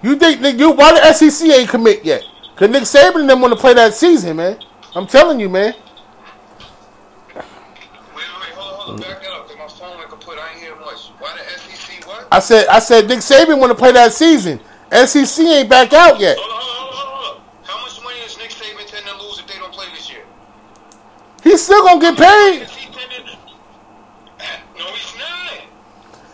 [0.04, 2.24] You think Nick, you why the SEC ain't commit yet?
[2.56, 4.60] Cause Nick Saban and them want to play that season, man.
[4.96, 5.74] I'm telling you, man.
[5.74, 7.46] Wait, wait,
[8.56, 9.02] hold on, hold on.
[9.02, 10.38] Back up, cause my phone like a put.
[10.38, 11.10] I ain't hear much.
[11.20, 12.06] Why the SEC?
[12.08, 12.28] What?
[12.32, 14.60] I said I said Nick Saban want to play that season.
[14.92, 16.38] SEC ain't back out yet.
[16.38, 17.44] Hold on, hold on, hold on.
[17.64, 20.24] How much money is Nick Saban tend to lose if they don't play this year?
[21.44, 22.68] He's still gonna get paid.
[22.68, 22.90] He
[24.78, 25.62] No, he's not.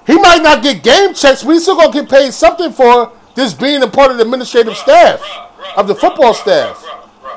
[0.07, 3.53] He might not get game checks, but he's still gonna get paid something for this
[3.53, 5.21] being a part of the administrative staff
[5.77, 6.83] of the football staff.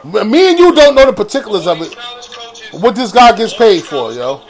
[0.03, 1.95] Me and you don't know the particulars of it.
[2.73, 4.41] What this guy gets paid for, yo.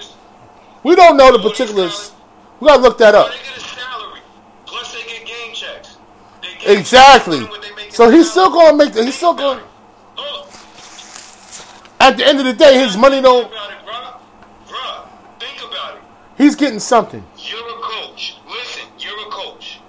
[0.85, 2.13] We don't know the particulars.
[2.61, 3.33] We gotta look that up.
[3.33, 4.21] Get a salary,
[4.65, 5.97] plus they get game checks.
[6.65, 7.43] Exactly.
[7.43, 9.05] what they make in So he's still gonna make the.
[9.05, 9.61] He's still gonna.
[9.61, 9.67] about
[10.17, 10.33] it.
[10.33, 10.49] Look,
[11.99, 13.51] At the end of the day, his money don't.
[13.51, 14.69] Think about it, bruh.
[14.69, 15.61] Bruh, think.
[16.39, 17.25] He's getting something.
[17.39, 18.37] You're a coach.
[18.49, 19.81] Listen, you're a coach.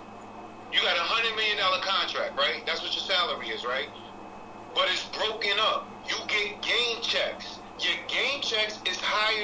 [0.72, 2.66] You got a hundred million dollar contract, right?
[2.66, 3.90] That's what your salary is, right?
[4.74, 5.86] But it's broken up.
[6.08, 7.60] You get game checks.
[7.80, 8.98] Your game checks is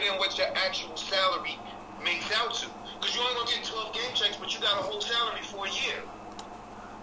[0.07, 1.57] than what your actual salary
[2.03, 2.67] makes out to.
[2.99, 5.65] Because you only gonna get 12 game checks, but you got a whole salary for
[5.65, 6.01] a year.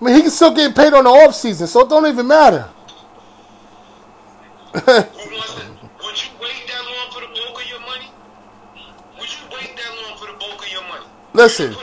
[0.00, 2.26] I mean, he can still get paid on the off season, so it don't even
[2.26, 2.62] matter.
[4.74, 5.62] Who wants to?
[6.04, 8.10] Would you wait that long for the bulk of your money?
[9.20, 11.06] Would you wait that long for the bulk of your money?
[11.32, 11.72] Listen.
[11.72, 11.78] You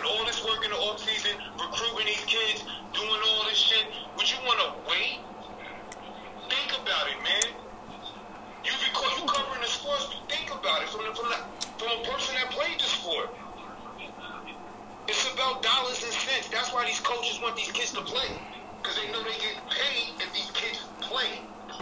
[17.42, 18.38] want these kids to play.
[18.82, 21.42] Because they know they get paid if these kids play.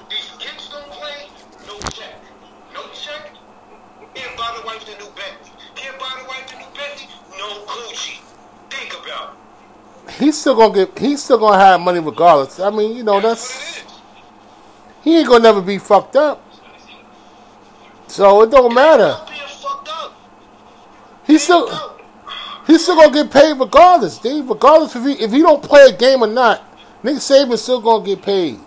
[0.09, 1.27] These kids don't play,
[1.67, 2.15] no check.
[2.73, 3.31] No check,
[4.13, 5.51] can't buy the wife the new Bentley.
[5.75, 8.21] Can't buy the wife the new Bentley, no coochie.
[8.69, 9.33] Think about
[10.07, 10.13] it.
[10.15, 10.97] He's still gonna get.
[10.97, 12.59] He's still gonna have money regardless.
[12.59, 13.93] I mean, you know, That's that's
[15.03, 16.43] he ain't gonna never be fucked up.
[18.07, 19.11] So it don't matter.
[19.11, 20.13] Stop being fucked up.
[21.25, 21.98] He's still.
[22.69, 24.47] He's still gonna get paid regardless, Dave.
[24.47, 26.61] Regardless if he if he don't play a game or not,
[27.01, 28.59] Nick Saban's still gonna get paid.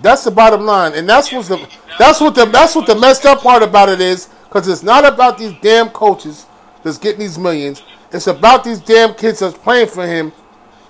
[0.00, 3.26] That's the bottom line, and that's what's the that's what the that's what the messed
[3.26, 6.46] up part about it is, because it's not about these damn coaches
[6.84, 7.82] that's getting these millions.
[8.12, 10.32] It's about these damn kids that's playing for him,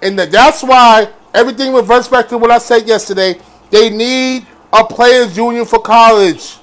[0.03, 3.41] and that that's why everything reverts back to what I said yesterday.
[3.71, 6.59] They need a players' union for college,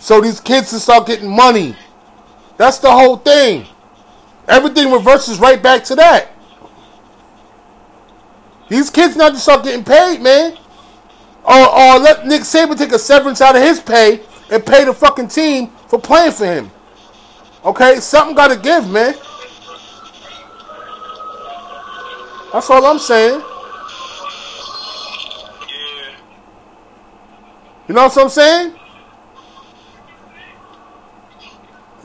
[0.00, 1.76] so these kids can start getting money.
[2.56, 3.64] That's the whole thing.
[4.48, 6.30] Everything reverses right back to that.
[8.68, 10.56] These kids not to start getting paid, man.
[11.44, 14.92] Or, or let Nick Saban take a severance out of his pay and pay the
[14.92, 16.70] fucking team for playing for him.
[17.64, 19.14] Okay, something got to give, man.
[22.52, 23.42] That's all I'm saying.
[27.88, 28.74] You know what I'm saying?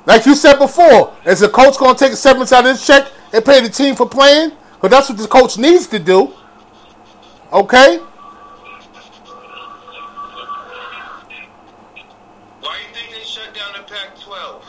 [0.05, 2.85] Like you said before, is the coach going to take a severance out of his
[2.85, 4.51] check and pay the team for playing?
[4.73, 6.33] Because that's what the coach needs to do.
[7.53, 7.97] Okay?
[12.59, 14.63] Why do you think they shut down the Pac-12?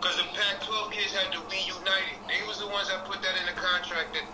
[0.00, 2.16] Because the Pac-12 kids had to be united.
[2.26, 4.24] They was the ones that put that in the contract that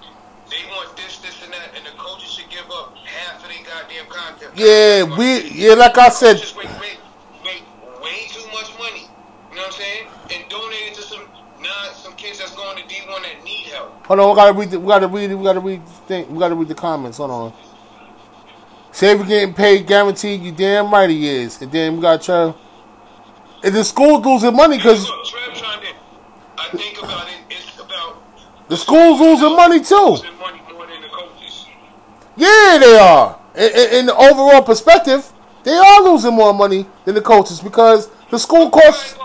[0.50, 3.64] they want this, this, and that, and the coaches should give up half of their
[3.66, 4.52] goddamn content.
[4.54, 7.00] Yeah, we yeah, like I said, Just make, make,
[7.42, 7.64] make
[8.00, 9.10] way too much money.
[9.50, 10.06] You know what I'm saying?
[10.30, 11.24] And donate it to some
[11.58, 14.04] non some kids that's going to D1 that need help.
[14.06, 14.70] hold on, we gotta read.
[14.70, 15.32] The, we gotta read.
[15.32, 15.88] We gotta read.
[16.06, 17.18] Thing, we gotta read the comments.
[17.18, 17.52] Hold on.
[18.94, 20.40] Xavier getting paid guaranteed.
[20.40, 21.60] You damn right he is.
[21.60, 22.54] And then we got Trev.
[23.62, 25.86] And the school's losing money because Look, Trev trying to.
[26.58, 27.34] I think about it.
[27.50, 28.22] It's about
[28.68, 29.94] the school's losing money too.
[29.94, 31.06] losing money the.
[32.38, 33.40] Yeah, they are.
[33.54, 35.32] In, in, in the overall perspective,
[35.64, 39.16] they are losing more money than the coaches because the school costs.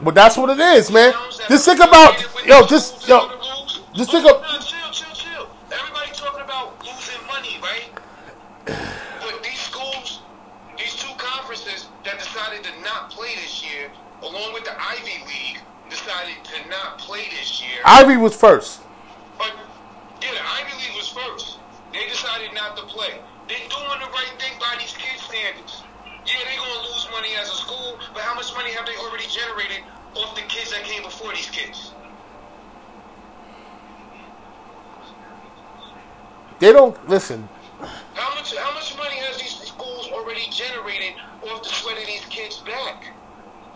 [0.00, 1.14] But that's what it is, man.
[1.48, 3.30] Just think about yo, just yo,
[3.94, 5.48] just think of- chill, chill, chill.
[5.72, 7.88] Everybody talking about losing money, right?
[8.66, 10.20] But these schools,
[10.76, 13.90] these two conferences that decided to not play this year,
[14.22, 17.80] along with the Ivy League, decided to not play this year.
[17.84, 18.82] Ivy was first.
[19.38, 19.52] But
[20.20, 21.58] yeah, the Ivy League was first.
[21.92, 23.18] They decided not to play.
[23.48, 25.82] They're doing the right thing by these kids' standards.
[26.26, 29.26] Yeah, they're gonna lose money as a school, but how much money have they already
[29.28, 29.84] generated
[30.14, 31.92] off the kids that came before these kids?
[36.58, 37.48] They don't listen.
[38.14, 42.24] How much how much money has these schools already generated off the sweat of these
[42.24, 43.04] kids' back?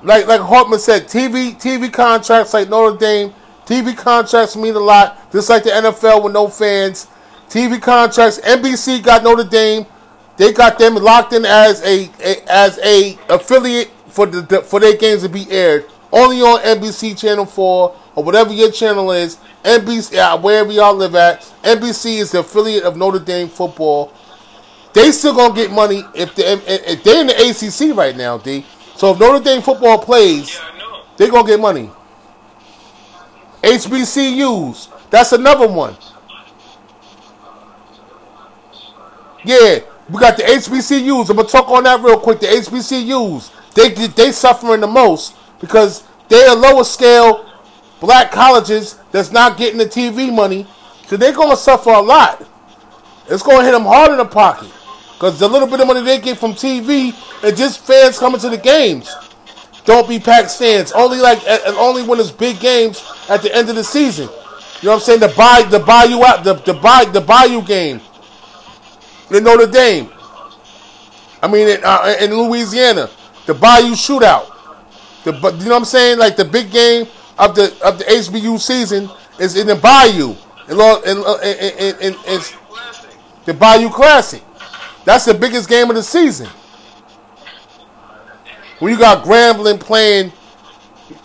[0.03, 3.35] Like like Hartman said, TV TV contracts like Notre Dame,
[3.67, 5.31] TV contracts mean a lot.
[5.31, 7.07] Just like the NFL with no fans,
[7.49, 8.41] TV contracts.
[8.41, 9.87] NBC got Notre Dame.
[10.41, 14.81] They got them locked in as a, a as a affiliate for the, the for
[14.81, 19.37] their games to be aired only on NBC Channel Four or whatever your channel is.
[19.63, 21.43] NBC uh, wherever y'all live at.
[21.63, 24.15] NBC is the affiliate of Notre Dame football.
[24.95, 27.35] They still gonna get money if they if, they're in the
[27.91, 28.65] ACC right now, D.
[28.97, 31.91] So if Notre Dame football plays, Yeah, they gonna get money.
[33.63, 35.99] HBCUs, that's another one.
[39.45, 41.31] Yeah, we got the HBCUs.
[41.31, 42.41] I'm gonna talk on that real quick.
[42.41, 47.47] The HBCUs, they they suffering the most because they're lower scale
[48.01, 50.67] black colleges that's not getting the TV money,
[51.07, 52.45] so they're gonna suffer a lot.
[53.29, 54.71] It's gonna hit them hard in the pocket
[55.15, 58.49] because the little bit of money they get from TV and just fans coming to
[58.49, 59.15] the games.
[59.85, 60.91] Don't be packed stands.
[60.93, 64.29] Only like and only when it's big games at the end of the season.
[64.81, 65.21] You know what I'm saying?
[65.21, 68.01] The buy the Bayou out the the buy the Bayou game
[69.31, 70.11] in Notre Dame.
[71.43, 73.09] I mean in, uh, in Louisiana,
[73.47, 74.47] the Bayou shootout.
[75.25, 76.19] The you know what I'm saying?
[76.19, 77.07] Like the big game
[77.39, 80.35] of the of the HBU season is in the Bayou
[80.69, 82.41] in in uh, in, in, in, in,
[83.47, 84.43] the Bayou Classic.
[85.05, 86.47] That's the biggest game of the season.
[88.79, 90.27] When you got Grambling playing,
[91.09, 91.17] you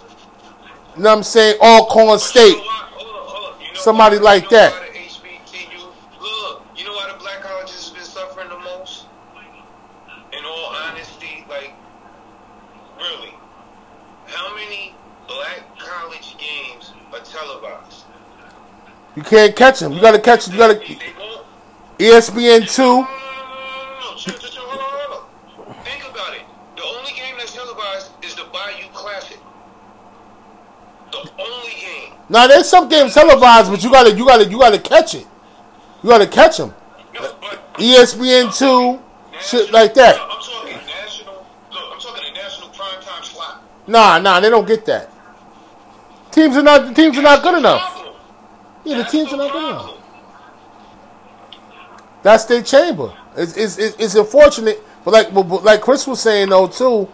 [1.04, 2.56] know what I'm saying, Alcorn State.
[2.56, 3.62] somebody like why- hold up, hold up.
[3.62, 4.74] You know Somebody why- like you know that.
[4.74, 5.80] why the HBCU
[6.22, 9.06] look, you know why the black colleges have been suffering the most?
[10.34, 11.74] In all honesty, like,
[12.98, 13.34] really,
[14.28, 14.96] how many
[15.28, 18.04] black college games are televised?
[19.16, 19.94] You can't catch them.
[19.94, 20.54] You got to catch them.
[20.56, 21.46] You got They, to they won't.
[22.00, 23.08] ESPN two.
[25.84, 26.42] Think about it.
[26.76, 29.40] The only game that's televised is the Bayou Classic.
[31.12, 32.14] The only game.
[32.30, 34.80] Now there's some games televised, but you got to you got to you got to
[34.80, 35.26] catch it.
[36.04, 36.74] You got to catch them.
[37.14, 39.02] No, but ESPN two,
[39.40, 40.16] shit like that.
[40.20, 41.46] I'm talking national.
[41.72, 43.64] Look, I'm talking a national primetime slot.
[43.88, 45.10] Nah, nah, they don't get that.
[46.32, 48.05] Teams are not the teams are not good enough.
[48.86, 48.92] Problem.
[48.92, 49.98] Yeah, the That's teams the are not good enough.
[52.24, 53.14] That's their chamber.
[53.38, 57.08] It's, it's, it's, it's unfortunate, but like but, but like Chris was saying though too,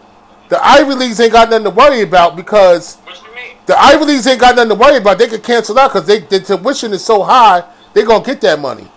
[0.48, 3.56] the Ivy Leagues ain't got nothing to worry about because What you mean?
[3.66, 5.18] the Ivy Leagues ain't got nothing to worry about.
[5.18, 8.58] They could cancel out because they the tuition is so high, They're gonna get that
[8.60, 8.88] money.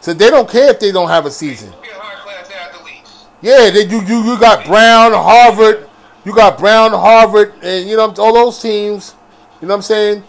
[0.00, 1.70] So they don't care if they don't have a season.
[1.82, 3.26] Be a high class athletes.
[3.42, 5.88] Yeah, they, you you you got Brown, Harvard,
[6.24, 9.14] you got Brown, Harvard, and you know all those teams.
[9.60, 10.24] You know what I'm saying?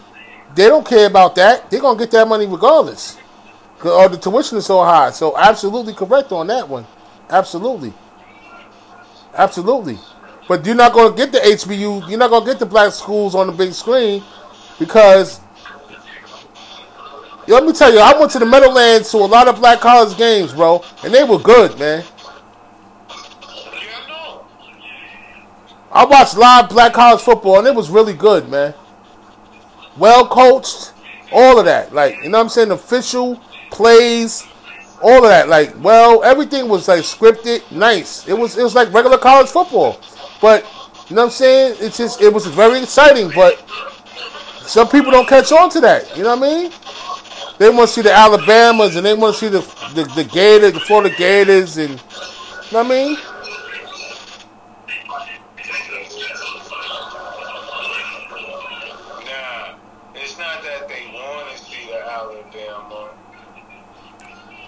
[0.54, 1.70] They don't care about that.
[1.70, 3.16] They're gonna get that money regardless.
[3.84, 5.10] Or the tuition is so high.
[5.10, 6.86] So absolutely correct on that one.
[7.30, 7.92] Absolutely.
[9.34, 9.98] Absolutely.
[10.46, 12.08] But you're not gonna get the HBU.
[12.08, 14.22] You're not gonna get the black schools on the big screen
[14.78, 15.40] because.
[17.48, 20.16] Let me tell you, I went to the Meadowlands to a lot of black college
[20.16, 22.04] games, bro, and they were good, man.
[23.08, 23.16] Yeah,
[23.96, 24.44] I know.
[25.90, 28.74] I watched live black college football and it was really good, man.
[29.96, 30.92] Well coached,
[31.32, 31.94] all of that.
[31.94, 32.70] Like, you know what I'm saying?
[32.70, 33.40] Official
[33.70, 34.46] plays,
[35.02, 35.48] all of that.
[35.48, 38.26] Like, well, everything was like scripted, nice.
[38.28, 40.00] It was it was like regular college football,
[40.40, 40.64] but
[41.08, 41.76] you know what I'm saying?
[41.80, 43.62] It's just it was very exciting, but
[44.62, 46.16] some people don't catch on to that.
[46.16, 46.72] You know what I mean?
[47.58, 49.60] They want to see the Alabamas and they want to see the
[49.94, 51.96] the, the Gators, the Florida Gators, and you
[52.72, 53.18] know what I mean?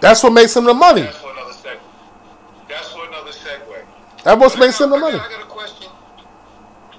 [0.01, 1.01] That's what makes them the money.
[1.01, 1.79] That's for another segue.
[2.67, 3.85] That's for another segue.
[4.23, 5.17] That what makes them the money.
[5.19, 5.91] I got a question.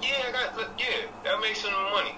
[0.01, 0.71] Yeah, I got.
[0.79, 0.85] Yeah,
[1.25, 2.15] that makes them the money.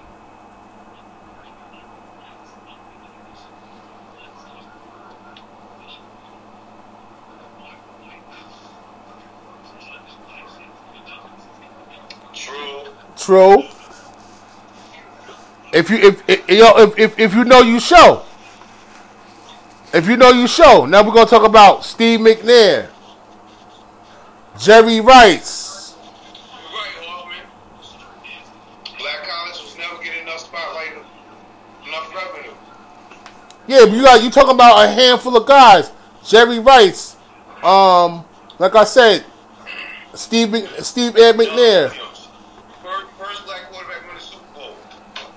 [12.35, 12.85] True.
[13.17, 13.63] True.
[15.73, 18.25] If you if, if you know if, if if you know you show.
[19.93, 20.85] If you know you show.
[20.85, 22.89] Now we're gonna talk about Steve McNair,
[24.59, 25.95] Jerry Rice.
[26.75, 27.45] Right,
[28.99, 30.93] Black college was never getting enough spotlight,
[31.87, 32.55] enough revenue.
[33.67, 35.91] Yeah, but you got you talking about a handful of guys.
[36.23, 37.17] Jerry Rice,
[37.63, 38.25] um,
[38.59, 39.25] like I said,
[40.13, 41.89] Steve Steve Ed McNair.
[41.89, 42.29] Williams.
[42.83, 44.77] First, first black quarterback win the Super Bowl.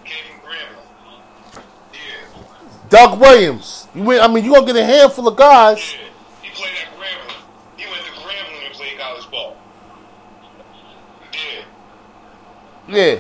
[0.04, 1.64] Came from Grambling.
[1.94, 2.90] Yeah.
[2.90, 3.81] Doug Williams.
[3.94, 5.94] You win, I mean, you gonna get a handful of guys.
[5.94, 6.00] Yeah.
[6.42, 7.44] He played at Grambling.
[7.78, 9.58] He went to Grambling and played college ball.
[11.34, 12.96] Yeah.
[12.96, 13.20] Yeah.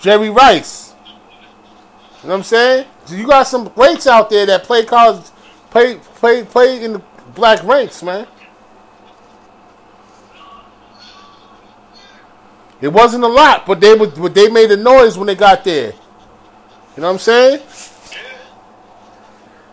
[0.00, 0.94] Jerry Rice.
[2.22, 2.86] You know what I'm saying?
[3.04, 5.24] So you got some greats out there that play college,
[5.70, 7.02] play play play in the
[7.34, 8.26] black ranks, man.
[12.80, 15.64] It wasn't a lot, but they would, but they made a noise when they got
[15.64, 15.92] there.
[16.96, 17.60] You know what I'm saying?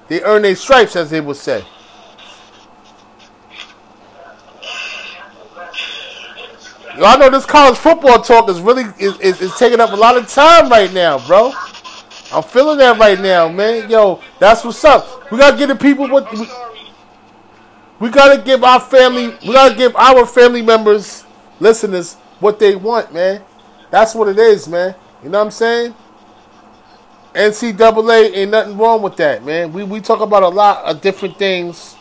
[0.08, 1.66] They earn their stripes, as they would say.
[6.97, 10.18] I know this college football talk is really is, is, is taking up a lot
[10.18, 11.51] of time right now, bro.
[12.32, 13.89] I'm feeling that right now, man.
[13.89, 15.30] Yo, that's what's up.
[15.32, 16.47] We gotta get the people what we,
[17.99, 21.26] we gotta give our family we gotta give our family members,
[21.60, 23.43] listeners, what they want, man.
[23.91, 24.95] That's what it is, man.
[25.24, 25.95] You know what I'm saying?
[27.36, 29.74] NCAA ain't nothing wrong with that, man.
[29.74, 31.96] We we talk about a lot of different things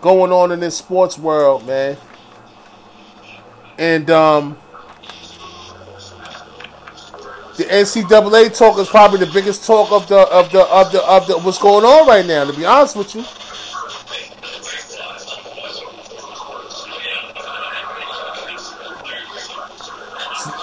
[0.00, 1.96] going on in this sports world, man.
[3.78, 4.58] And um
[7.56, 11.26] the NCAA talk is probably the biggest talk of the of the of the of
[11.28, 13.24] the what's going on right now, to be honest with you.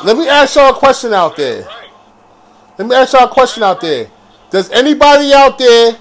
[0.04, 1.68] Let me ask y'all a question out there.
[2.80, 4.10] Let me ask y'all a question out there.
[4.52, 5.98] Does anybody out there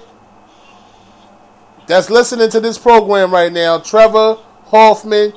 [1.85, 5.33] that's listening to this program right now, Trevor, Hoffman,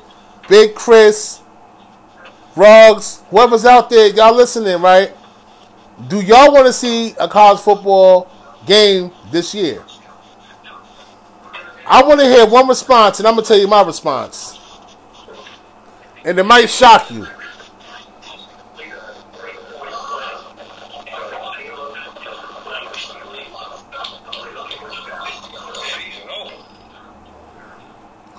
[0.49, 1.41] Big Chris,
[2.55, 5.17] Ruggs, whoever's out there, y'all listening, right?
[6.07, 8.31] Do y'all want to see a college football
[8.65, 9.83] game this year?
[11.85, 14.61] I want to hear one response, and I'm going to tell you my response.
[16.25, 17.27] And it might shock you.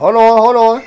[0.04, 0.82] Hold on, hold on.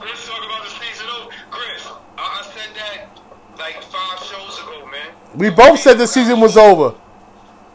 [0.00, 1.30] Chris talking about the season over.
[1.52, 3.20] Chris, I, I said that
[3.56, 5.14] like five shows ago, man.
[5.36, 6.96] We both said the season was over.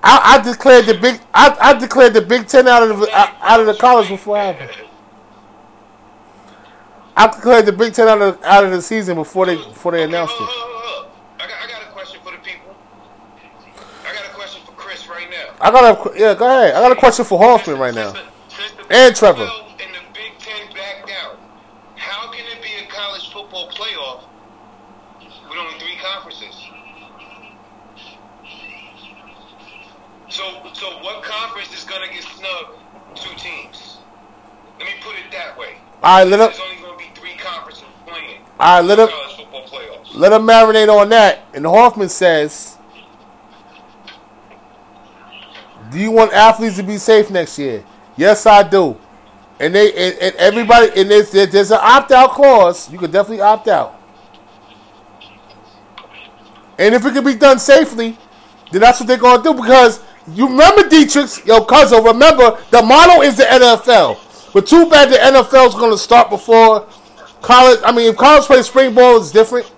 [0.03, 1.21] I, I declared the big.
[1.33, 4.41] I, I declared the Big Ten out of the out of the college before it
[4.57, 4.87] happened.
[7.15, 10.03] I declared the Big Ten out of out of the season before they before they
[10.03, 10.41] announced it.
[10.43, 11.07] I
[11.39, 12.75] got, I got a question for the people.
[14.05, 15.55] I got a question for Chris right now.
[15.61, 16.33] I got a yeah.
[16.33, 16.75] Go ahead.
[16.75, 18.11] I got a question for Hoffman right now.
[18.11, 19.45] Since the- since And Trevor.
[19.45, 21.39] 12 And the Big Ten backed out.
[21.95, 24.23] How can it be a college football playoff
[25.49, 26.53] with only three conferences?
[30.29, 32.79] So, so what conference is gonna get snubbed?
[33.15, 33.97] Two teams.
[34.79, 35.75] Let me put it that way.
[36.01, 36.47] All right, let him.
[36.47, 39.07] There's only gonna be three conferences playing All right, let him.
[39.09, 40.15] college football playoffs.
[40.15, 41.43] Let him marinate on that.
[41.53, 42.77] And Hoffman says,
[45.91, 47.83] "Do you want athletes to be safe next year?"
[48.15, 48.97] Yes, I do.
[49.59, 52.91] And they and, and everybody and there's there's an opt out clause.
[52.91, 53.99] You can definitely opt out.
[56.77, 58.17] And if it can be done safely,
[58.71, 59.53] then that's what they're gonna do.
[59.53, 62.03] Because you remember Dietrich, yo, cousin.
[62.03, 64.19] remember the model is the NFL.
[64.53, 66.87] But too bad the NFL is gonna start before
[67.41, 67.79] college.
[67.83, 69.71] I mean, if college plays spring ball, it's different.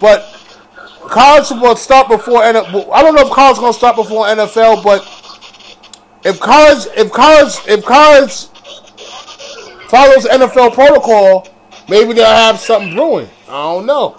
[0.00, 0.40] But
[1.10, 2.90] college will start before NFL.
[2.92, 5.02] I don't know if college is going to start before NFL, but
[6.24, 8.46] if college, if college, if college
[9.90, 11.48] follows NFL protocol,
[11.88, 13.28] maybe they'll have something brewing.
[13.48, 14.10] I don't know.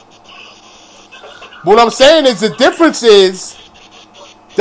[1.63, 3.57] What I'm saying is the difference is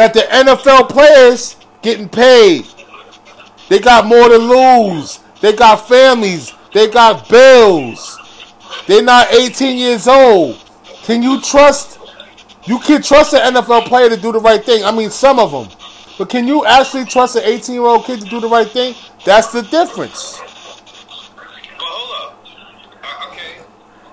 [0.00, 2.64] that the NFL players getting paid.
[3.68, 5.20] They got more to lose.
[5.42, 6.54] They got families.
[6.72, 8.18] They got bills.
[8.86, 10.56] They're not 18 years old.
[11.02, 11.98] Can you trust?
[12.64, 14.84] You can trust an NFL player to do the right thing.
[14.84, 15.68] I mean, some of them.
[16.16, 18.94] But can you actually trust an 18 year old kid to do the right thing?
[19.26, 20.40] That's the difference.
[21.36, 21.46] But
[21.76, 22.46] hold up.
[23.04, 23.66] Uh, okay.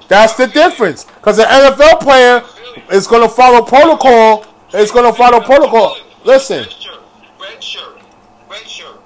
[0.10, 1.06] That's the difference.
[1.06, 2.44] Because an NFL player
[2.92, 4.46] is going to follow protocol.
[4.74, 5.98] It's going to follow protocol.
[6.24, 7.00] Listen, Red shirt.
[7.40, 8.02] Red shirt.
[8.50, 9.00] Red shirt.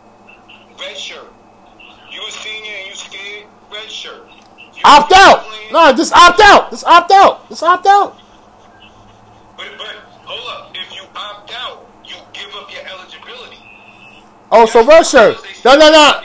[0.79, 1.31] Red shirt.
[2.11, 3.45] You a senior and you scared?
[3.71, 4.23] Red shirt.
[4.57, 5.43] You opt out.
[5.45, 6.71] playing- No, just opt out.
[6.71, 7.49] Just opt out.
[7.49, 8.17] Just opt out.
[9.57, 9.95] But, but
[10.25, 10.75] hold up.
[10.75, 13.57] If you opt out, you give up your eligibility.
[14.51, 15.37] Oh, so red shirt.
[15.63, 16.21] No, no, no.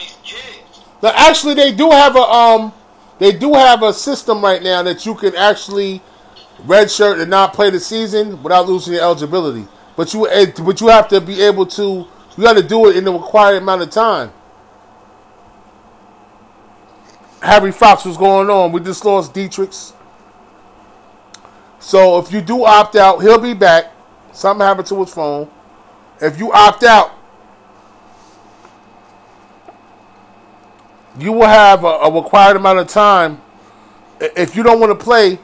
[1.03, 2.73] No, actually, they do have a um,
[3.19, 6.01] they do have a system right now that you can actually
[6.65, 9.67] redshirt and not play the season without losing your eligibility.
[9.97, 12.07] But you, eh, but you have to be able to.
[12.37, 14.31] You got to do it in the required amount of time.
[17.41, 18.73] Harry Fox was going on.
[18.73, 19.93] We just lost Dietrichs.
[21.79, 23.93] So if you do opt out, he'll be back.
[24.33, 25.51] Something happened to his phone.
[26.21, 27.13] If you opt out,
[31.19, 33.41] you will have a, a required amount of time.
[34.21, 35.39] If you don't want to play,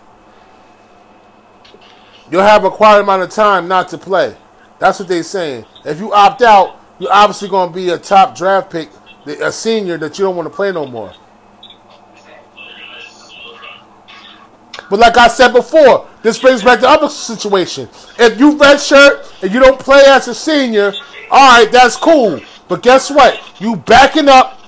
[2.31, 4.37] you'll have a quiet amount of time not to play.
[4.79, 5.65] That's what they're saying.
[5.85, 8.91] If you opt out, you're obviously going to be a top draft pick,
[9.27, 11.13] a senior that you don't want to play no more.
[14.91, 17.89] But like I said before, this brings back the other situation.
[18.19, 20.93] If you redshirt and you don't play as a senior,
[21.31, 22.41] all right, that's cool.
[22.69, 23.41] But guess what?
[23.59, 24.61] You backing up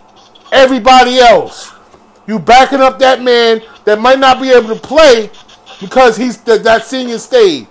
[0.51, 1.73] everybody else.
[2.27, 5.31] You backing up that man that might not be able to play
[5.81, 7.67] because he's the, that senior stayed.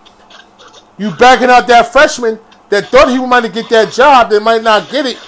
[0.97, 2.39] You backing out that freshman
[2.69, 5.19] that thought he might get that job, that might not get it.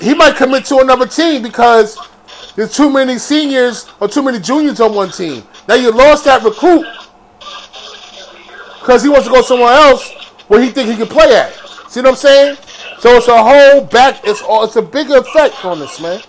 [0.00, 1.98] He might commit to another team because
[2.56, 5.42] there's too many seniors or too many juniors on one team.
[5.68, 6.86] Now you lost that recruit
[8.80, 10.10] because he wants to go somewhere else
[10.48, 11.52] where he think he can play at.
[11.88, 12.56] See what I'm saying?
[12.98, 14.20] So it's a whole back.
[14.24, 14.64] It's all.
[14.64, 16.20] It's a bigger effect on this man.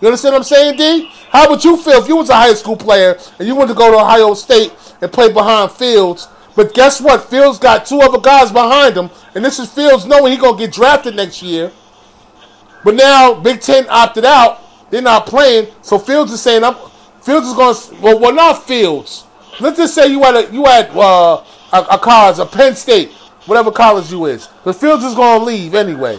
[0.00, 1.10] You understand what I'm saying, D?
[1.30, 3.78] How would you feel if you was a high school player and you wanted to
[3.78, 6.28] go to Ohio State and play behind Fields?
[6.54, 7.28] But guess what?
[7.28, 10.72] Fields got two other guys behind him, and this is Fields knowing he gonna get
[10.72, 11.72] drafted next year.
[12.84, 15.68] But now Big Ten opted out; they're not playing.
[15.82, 16.74] So Fields is saying, "I'm."
[17.20, 17.74] Fields is going.
[17.74, 19.24] To well, well, not Fields.
[19.60, 23.10] Let's just say you had a you had uh, a, a college, a Penn State,
[23.46, 24.46] whatever college you is.
[24.46, 26.18] Because Fields is going to leave anyway.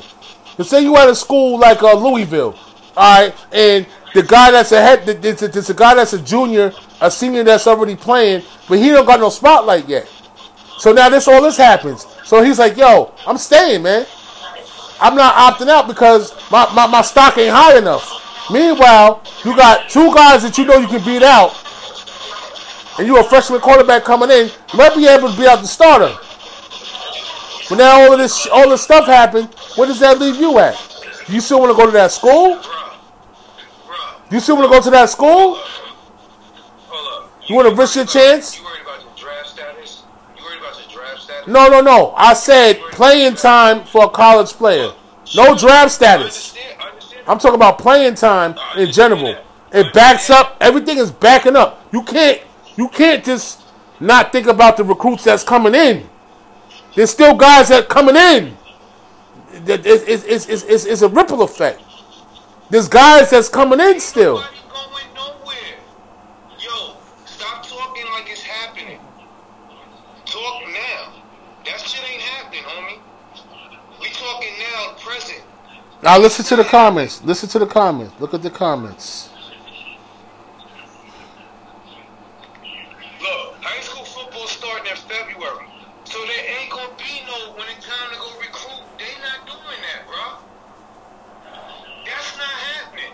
[0.57, 2.57] Let's say you had a school like uh, Louisville,
[2.97, 6.21] all right, and the guy that's a head, it's a, it's a guy that's a
[6.21, 10.09] junior, a senior that's already playing, but he don't got no spotlight yet.
[10.79, 12.07] So now this all this happens.
[12.23, 14.05] So he's like, "Yo, I'm staying, man.
[15.01, 18.15] I'm not opting out because my, my, my stock ain't high enough."
[18.51, 21.53] Meanwhile, you got two guys that you know you can beat out,
[22.97, 24.47] and you a freshman quarterback coming in.
[24.47, 26.15] You might be able to beat out the starter.
[27.69, 29.53] But now all of this all this stuff happened.
[29.75, 30.75] Where does that leave you at?
[31.27, 32.59] You still want to go to that school?
[34.31, 35.55] You still want to go to that school?
[35.55, 37.31] Hold up.
[37.47, 38.57] You want to risk your chance?
[38.59, 40.03] You worried about your draft status?
[40.37, 41.47] You worried about your draft status?
[41.47, 42.13] No, no, no.
[42.15, 44.91] I said playing time for a college player.
[45.35, 46.25] No draft I status.
[46.25, 46.75] understand.
[46.81, 47.23] I understand.
[47.27, 49.35] I'm talking about playing time in general.
[49.71, 50.57] It backs up.
[50.61, 51.85] Everything is backing up.
[51.91, 52.41] You can't.
[52.75, 53.61] You can't just
[53.99, 56.07] not think about the recruits that's coming in.
[56.95, 58.57] There's still guys that coming in.
[59.53, 61.81] It- it- It's, it's, it's, it's, it's a ripple effect.
[62.69, 64.35] There's guys that's coming in still.
[64.35, 65.79] Nobody going nowhere.
[66.59, 68.99] Yo, stop talking like it's happening.
[70.25, 71.13] Talk now.
[71.65, 72.99] That shit ain't happening, homie.
[73.99, 75.41] We talking now, present.
[76.03, 77.23] Now listen to the comments.
[77.23, 78.13] Listen to the comments.
[78.19, 79.29] Look at the comments.
[83.19, 85.65] Look, high school football starting in February.
[86.05, 88.85] So there ain't gonna be no when it's time to go recruit.
[88.97, 90.45] They not doing that, bro.
[92.05, 93.13] That's not happening.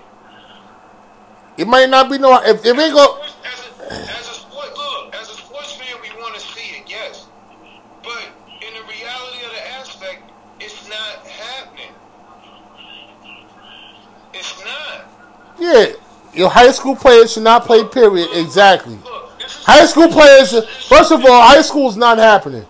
[1.58, 2.42] It might not be no.
[2.44, 3.32] If, if it go, As
[3.80, 7.28] a, as a sport, look, as a sports fan, we want to see it, yes.
[8.04, 8.28] But
[8.62, 11.94] in the reality of the aspect, it's not happening.
[14.34, 15.06] It's not.
[15.60, 15.86] yeah,
[16.34, 17.84] your high school players should not play.
[17.86, 18.28] Period.
[18.34, 18.96] Exactly.
[18.96, 19.26] Look,
[19.66, 20.52] High school players.
[20.88, 22.66] First of all, high school is not happening.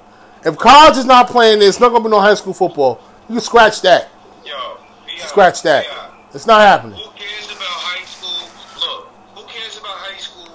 [0.46, 3.02] If college is not playing it's not gonna be no high school football.
[3.28, 4.10] You can scratch that.
[4.46, 4.78] Yo,
[5.18, 5.86] Scratch that.
[6.34, 7.00] It's not happening.
[7.00, 8.48] Who cares about high school?
[8.80, 10.46] Look, who cares about high school?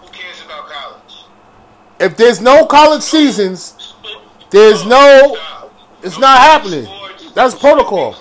[0.00, 1.26] Who cares about college?
[2.04, 3.94] If there's no college seasons,
[4.50, 5.36] There's no-
[6.02, 6.86] it's not happening.
[7.34, 8.14] That's protocol.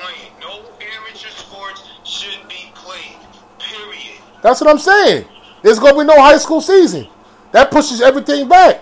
[4.42, 5.26] that's what I'm saying.
[5.62, 7.08] There's gonna be no high school season.
[7.52, 8.80] That pushes everything back.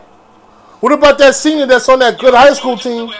[0.79, 3.11] What about that senior that's on that good high school team?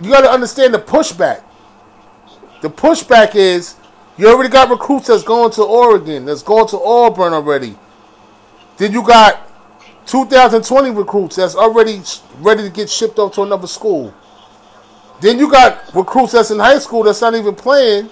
[0.00, 1.42] You got to understand the pushback.
[2.62, 3.74] The pushback is
[4.16, 7.76] you already got recruits that's going to Oregon, that's going to Auburn already.
[8.80, 9.46] Then you got
[10.06, 12.00] 2020 recruits that's already
[12.38, 14.14] ready to get shipped off to another school.
[15.20, 18.08] Then you got recruits that's in high school that's not even playing.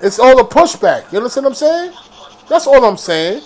[0.00, 1.10] It's all a pushback.
[1.10, 1.92] You understand what I'm saying?
[2.48, 3.42] That's all I'm saying.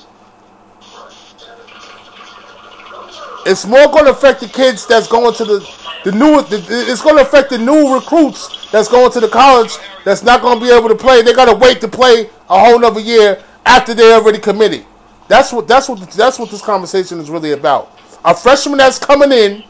[3.47, 6.43] It's more going to affect the kids that's going to the the new.
[6.43, 10.43] The, it's going to affect the new recruits that's going to the college that's not
[10.43, 11.23] going to be able to play.
[11.23, 14.85] They got to wait to play a whole nother year after they're already committed.
[15.29, 17.99] That's what that's what that's what this conversation is really about.
[18.25, 19.65] A freshman that's coming in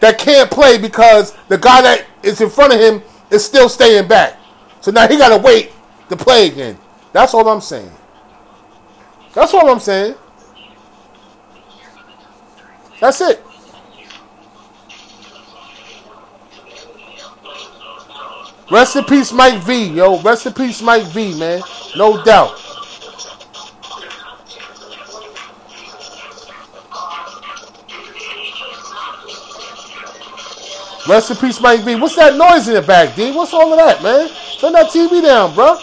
[0.00, 4.08] that can't play because the guy that is in front of him is still staying
[4.08, 4.38] back.
[4.80, 5.72] So now he got to wait
[6.08, 6.78] to play again.
[7.12, 7.90] That's all I'm saying.
[9.32, 10.14] That's all I'm saying.
[13.00, 13.42] That's it.
[18.70, 20.20] Rest in peace, Mike V, yo.
[20.22, 21.62] Rest in peace, Mike V, man.
[21.96, 22.63] No doubt.
[31.06, 31.96] Rest in peace, Mike V.
[31.96, 33.30] What's that noise in the back, D?
[33.30, 34.26] What's all of that, man?
[34.58, 35.76] Turn that TV down, bro.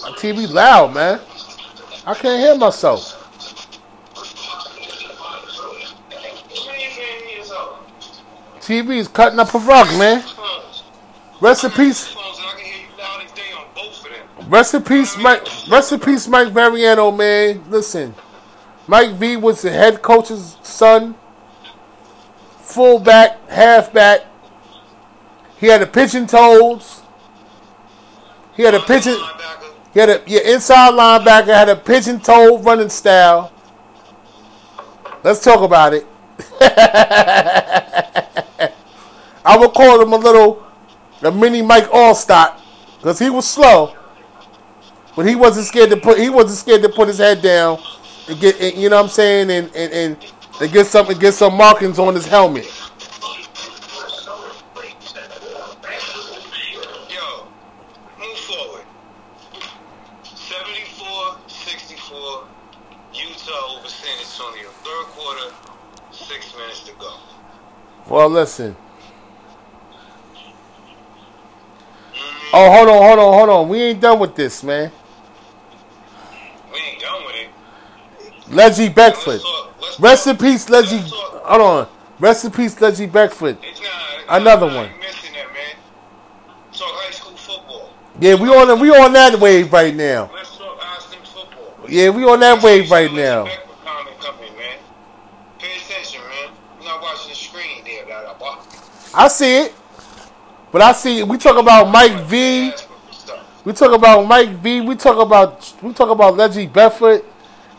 [0.00, 1.20] My TV loud, man.
[2.06, 3.17] I can't hear myself.
[8.68, 10.22] TV is cutting up a rug, man.
[11.40, 12.14] Rest in peace.
[14.46, 15.42] Rest in peace, Mike.
[15.70, 17.64] Rest in peace, Mike Mariano, man.
[17.70, 18.14] Listen,
[18.86, 21.14] Mike V was the head coach's son,
[22.58, 24.26] fullback, halfback.
[25.56, 27.00] He had a pigeon toes.
[28.54, 29.16] He had a pigeon.
[29.94, 31.54] He had a yeah, inside linebacker.
[31.54, 33.50] Had a pigeon toe running style.
[35.24, 36.06] Let's talk about it.
[39.44, 40.64] I would call him a little,
[41.22, 42.60] a mini Mike Alstott,
[42.96, 43.94] because he was slow,
[45.16, 47.80] but he wasn't scared to put he wasn't scared to put his head down
[48.28, 50.16] and get and, you know what I'm saying and and, and,
[50.60, 52.66] and get some and get some markings on his helmet.
[57.10, 57.48] Yo,
[58.18, 58.84] move forward.
[60.24, 62.44] 74-64,
[63.14, 64.68] Utah over San Antonio.
[64.84, 65.52] Third quarter,
[66.12, 67.14] six minutes to go.
[68.08, 68.76] Well, listen.
[72.52, 73.68] Oh, hold on, hold on, hold on.
[73.68, 74.90] We ain't done with this, man.
[76.72, 77.50] We ain't done with it.
[78.50, 79.40] Leggy Beckford.
[79.80, 80.98] Let's Rest in peace, Leggy.
[80.98, 81.88] Hold on.
[82.18, 83.58] Rest in peace, Leggy Beckford.
[83.62, 84.86] It's not, Another not one.
[84.86, 85.76] That, man.
[86.72, 87.90] Talk high school football.
[88.20, 90.30] Yeah, we on we on that wave right now.
[90.34, 91.74] Let's talk Ossining football.
[91.88, 93.44] Yeah, we on that wave right now.
[93.44, 94.78] Beckford Comic Company, man.
[95.58, 96.54] Pay attention, man.
[96.80, 98.66] You're not watching the screen there, that I bought.
[99.14, 99.74] I see it,
[100.70, 102.72] but I see we talk about Mike V.
[103.64, 104.80] We talk about Mike V.
[104.82, 107.24] We talk about we talk about Leggy Bedford.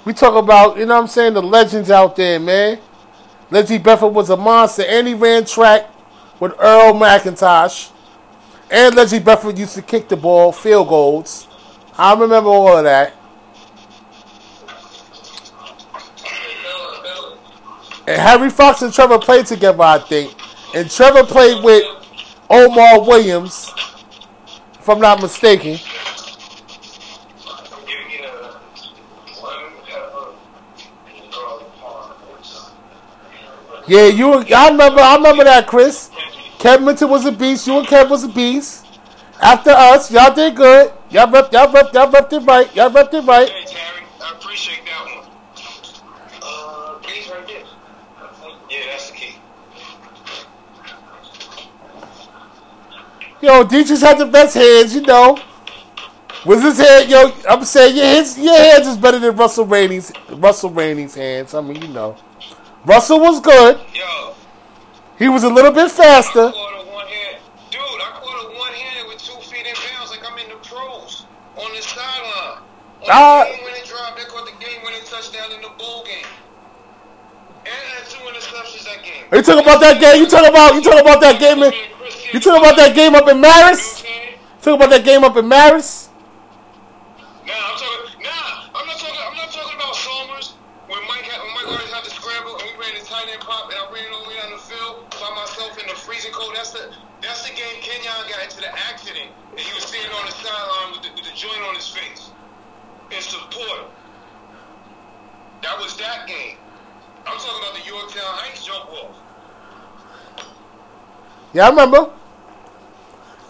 [0.06, 2.80] We talk about you know what I'm saying the legends out there, man.
[3.52, 5.90] Leggy Bedford was a monster, and he ran track
[6.40, 7.92] with Earl McIntosh.
[8.72, 11.48] And Leggy Bedford used to kick the ball, field goals.
[11.98, 13.14] I remember all of that.
[18.08, 20.34] And Harry Fox and Trevor played together, I think.
[20.76, 21.84] And Trevor played with
[22.50, 23.72] Omar Williams,
[24.74, 25.78] if I'm not mistaken.
[33.90, 34.34] Yeah, you.
[34.34, 35.02] I remember.
[35.02, 36.12] I remember that, Chris.
[36.60, 37.66] Kevin Minton was a beast.
[37.66, 38.86] You and Kev was a beast.
[39.42, 40.92] After us, y'all did good.
[41.10, 41.52] Y'all rep.
[41.52, 41.92] Y'all rep.
[41.92, 42.76] Y'all repped it right.
[42.76, 43.50] Y'all repped it right.
[43.50, 45.26] Hey, Terry, I appreciate that one.
[46.44, 47.64] Uh, key's right there.
[48.70, 49.36] Yeah, that's the key.
[53.42, 55.38] Yo, Dietrich had the best hands, you know.
[56.46, 57.32] Was his hand, yo?
[57.50, 60.12] I'm saying your hands, your hands is better than Russell Rainey's.
[60.30, 61.54] Russell Rainey's hands.
[61.54, 62.16] I mean, you know,
[62.86, 63.80] Russell was good.
[63.94, 64.34] Yo,
[65.18, 66.48] He was a little bit faster.
[66.48, 67.38] I caught a one hand.
[67.72, 70.56] Dude, I caught a one handed with two feet in bounds like I'm in the
[70.68, 71.26] pros
[71.58, 71.82] on the
[73.00, 73.46] the ah.
[73.46, 76.28] game winning drive, they caught the game winning touchdown in the bowl game.
[77.64, 79.24] And had two interceptions that game.
[79.32, 80.24] You talking about that game?
[80.24, 81.64] You talking about you talking about that game?
[81.64, 81.74] In,
[82.34, 84.04] you talking about that game up in Maris?
[84.62, 86.10] Talking about that game up in Maris?
[87.48, 88.22] Nah, I'm talking.
[88.22, 89.22] Nah, I'm not talking.
[89.24, 90.54] I'm not talking about Somers.
[90.86, 93.42] When Mike had, when Mike always had to scramble and we ran the tight end
[93.42, 96.34] pop and I ran all the way down the field by myself in the freezing
[96.34, 96.54] cold.
[96.58, 100.26] That's the that's the game Kenyon got into the accident and he was standing on
[100.26, 102.34] the sideline with the, with the joint on his face
[103.12, 103.90] in support.
[105.62, 106.58] That was that game.
[107.28, 109.18] I'm talking about the Yorktown Heights jump off.
[111.54, 112.12] Yeah, I remember.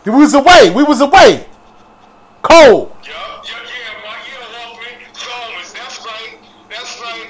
[0.05, 0.71] We was away.
[0.73, 1.45] We was away.
[2.41, 2.95] Cold.
[3.03, 3.11] Yeah,
[3.43, 5.73] yeah, yeah, my yeah, Hoffman, Somers.
[5.73, 6.39] That's right.
[6.69, 7.29] That's right.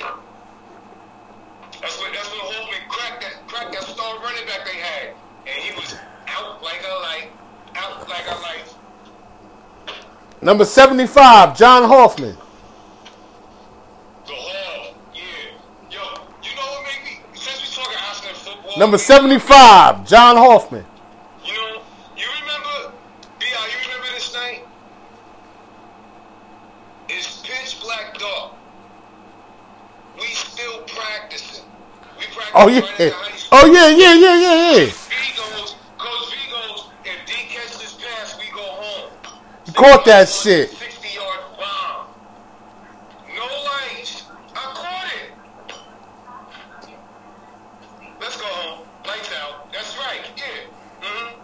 [1.81, 5.15] That's what that's what Hoffman cracked that cracked that star running back they had.
[5.47, 5.95] And he was
[6.27, 7.31] out like a light.
[7.75, 8.75] Out like a light.
[10.41, 12.37] Number seventy-five, John Hoffman.
[14.27, 14.95] The Hall.
[15.13, 15.21] Yeah.
[15.89, 16.01] Yo,
[16.43, 18.68] you know what made me since we talking Ashland football.
[18.79, 20.85] Number seventy-five, John Hoffman.
[21.43, 21.81] You know,
[22.15, 22.93] you remember
[23.37, 24.65] B.I., you remember this night?
[27.09, 28.53] It's pitch black dark.
[30.17, 31.65] We still practicing.
[32.17, 32.79] We practice Oh yeah.
[32.79, 33.59] right at the high school.
[33.59, 34.85] Oh yeah, yeah, yeah, yeah, yeah.
[34.85, 34.91] V
[35.35, 39.11] goes, Coach V goes, if D catches this pass, we go home.
[39.65, 40.69] You caught that shit.
[40.71, 42.07] 60 yard bomb.
[43.35, 44.23] No lights.
[44.55, 45.31] I caught it.
[48.19, 48.85] Let's go home.
[49.07, 49.71] Lights out.
[49.71, 50.19] That's right.
[50.35, 50.43] Yeah.
[51.01, 51.39] Mm-hmm.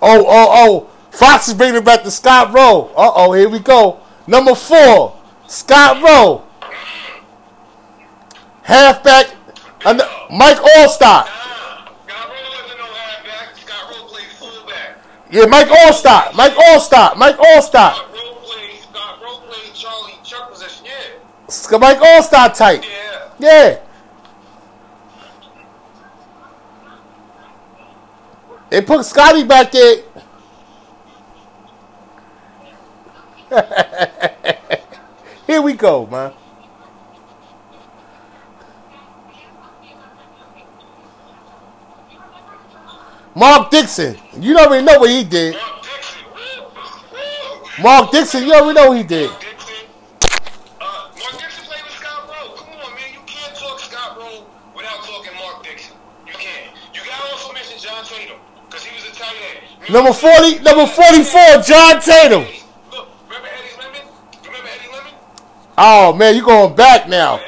[0.00, 0.90] Oh, oh, oh.
[1.10, 2.90] Fox is bringing it back to Scott Rowe.
[2.96, 3.98] Uh oh, here we go.
[4.26, 6.44] Number four, Scott Rowe.
[8.62, 9.34] Halfback,
[9.86, 11.00] and Mike Alstott.
[11.00, 11.24] Nah.
[11.24, 13.56] Scott Rowe wasn't no halfback.
[13.56, 14.98] Scott Rowe played fullback.
[15.30, 16.34] Yeah, Mike Alstott.
[16.34, 17.16] Mike Alstott.
[17.16, 17.94] Mike Alstott.
[17.94, 20.84] Scott Rowe played, Scott Rowe played Charlie Chuck position.
[20.84, 21.48] Yeah.
[21.48, 22.84] Sc- Mike Alstott type.
[22.84, 23.30] Yeah.
[23.38, 23.78] Yeah.
[28.70, 30.02] They put Scotty back there.
[35.46, 36.32] Here we go, man.
[43.34, 44.18] Mark Dixon.
[44.40, 45.56] You already know what he did.
[47.80, 49.30] Mark Dixon, you already know what he did.
[49.30, 49.76] Mark Dixon.
[50.80, 52.54] Uh, Mark Dixon played with Scott Rowe.
[52.56, 53.14] Come on, man.
[53.14, 54.44] You can't talk Scott Rowe
[54.74, 55.96] without talking Mark Dixon.
[56.26, 56.74] You can't.
[56.92, 59.87] You gotta also mention John Tatum because he was a tight end.
[59.98, 62.44] Number 40, number 44, John Tatum.
[62.92, 64.08] Look, remember Eddie Lemon?
[64.44, 65.12] Remember Eddie Lemon?
[65.76, 67.38] Oh man, you going back now.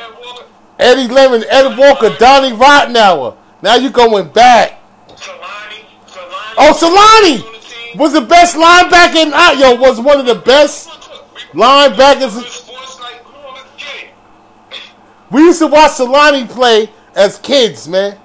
[0.80, 3.36] Ed Eddie Lemon, Ed Walker, Donnie Rottenauer.
[3.62, 4.82] Now you going back.
[5.11, 5.84] Solani.
[6.09, 6.55] Solani.
[6.59, 7.98] Oh, Solani On the team.
[7.98, 10.88] was the best linebacker in uh, yo was one of the best
[11.53, 12.30] linebackers.
[12.48, 13.20] Sports night.
[13.22, 14.09] Come on, let's get
[14.72, 14.80] it.
[15.30, 18.18] We used to watch Solani play as kids, man.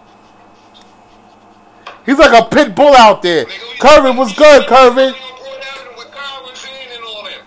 [2.06, 3.46] He's like a pit bull out there.
[3.80, 5.14] Curvin was good, Curvin.
[5.98, 7.46] With Collins in and all them.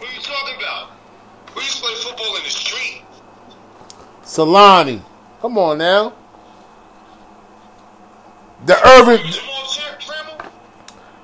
[0.00, 0.92] Who you talking about?
[1.54, 3.02] We used to play football in the street.
[4.22, 5.02] Solani.
[5.42, 6.14] Come on now.
[8.64, 9.20] The Irvin,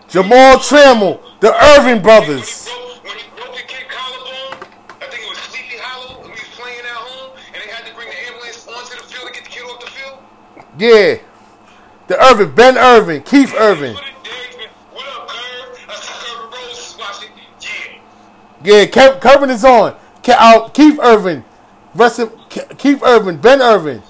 [0.08, 1.20] Jamal Trammell?
[1.40, 2.68] The Irvin brothers.
[2.68, 4.68] When he broke, when he broke a kid collarbone,
[5.00, 7.86] I think it was Sleepy Hollow, and we was playing at home, and they had
[7.86, 10.18] to bring the ambulance onto the field to get the kid off the field.
[10.76, 11.29] Yeah.
[12.10, 13.94] The Irvin, Ben Irvin, Keith Irvin.
[13.94, 15.86] What, it, Dave, what up, Curve?
[15.88, 17.30] I see Curve Rose is watching.
[18.64, 18.86] Yeah.
[18.86, 19.92] Kev, Curvin is on.
[20.24, 21.44] Ke- uh, Keith Irvin.
[21.94, 24.02] Rest in, Ke- Keith Irvin, Ben Irvin.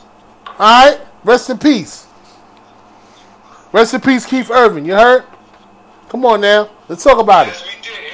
[0.46, 0.98] All right?
[1.24, 2.06] Rest in peace.
[3.70, 4.86] Rest in peace, Keith Irvin.
[4.86, 5.24] You heard?
[6.08, 6.70] Come on now.
[6.88, 8.09] Let's talk about Yes, it.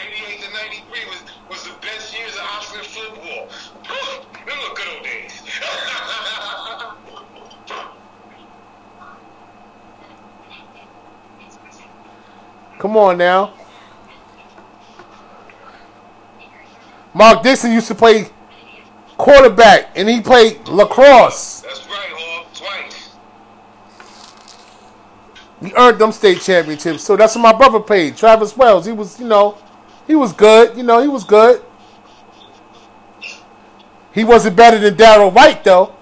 [12.79, 13.55] Come on now.
[17.15, 18.29] Mark Dixon used to play
[19.17, 21.63] quarterback, and he played lacrosse.
[21.63, 22.47] That's right, Hall.
[22.53, 23.17] Twice.
[25.63, 27.03] He earned them state championships.
[27.03, 28.17] So that's what my brother played.
[28.17, 28.85] Travis Wells.
[28.85, 29.57] He was, you know,
[30.07, 30.77] he was good.
[30.77, 31.63] You know, he was good.
[34.13, 35.95] He wasn't better than Daryl White though.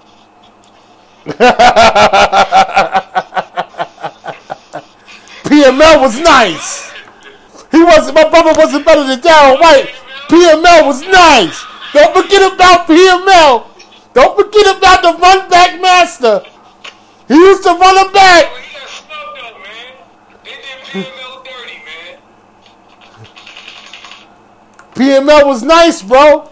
[5.55, 6.91] PML was nice.
[7.71, 8.15] He wasn't.
[8.15, 9.87] My brother wasn't better than Darren White.
[10.27, 11.63] PML was nice.
[11.93, 13.65] Don't forget about PML.
[14.13, 16.43] Don't forget about the run back master.
[17.29, 18.51] He used to run him back.
[18.51, 19.93] Well, he got snubbed though, man.
[20.43, 21.25] They did PML.
[24.93, 26.51] PML was nice, bro.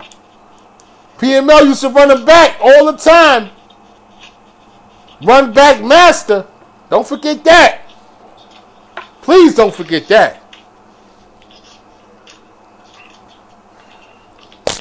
[1.17, 3.49] PML used to run him back all the time.
[5.21, 6.47] Run back master.
[6.89, 7.82] Don't forget that.
[9.23, 10.41] Please don't forget that.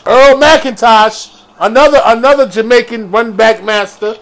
[0.05, 4.16] Earl McIntosh, another another Jamaican run back master.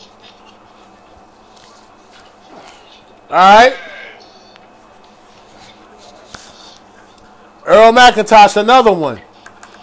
[3.31, 3.77] All right.
[7.65, 9.21] Earl McIntosh, another one.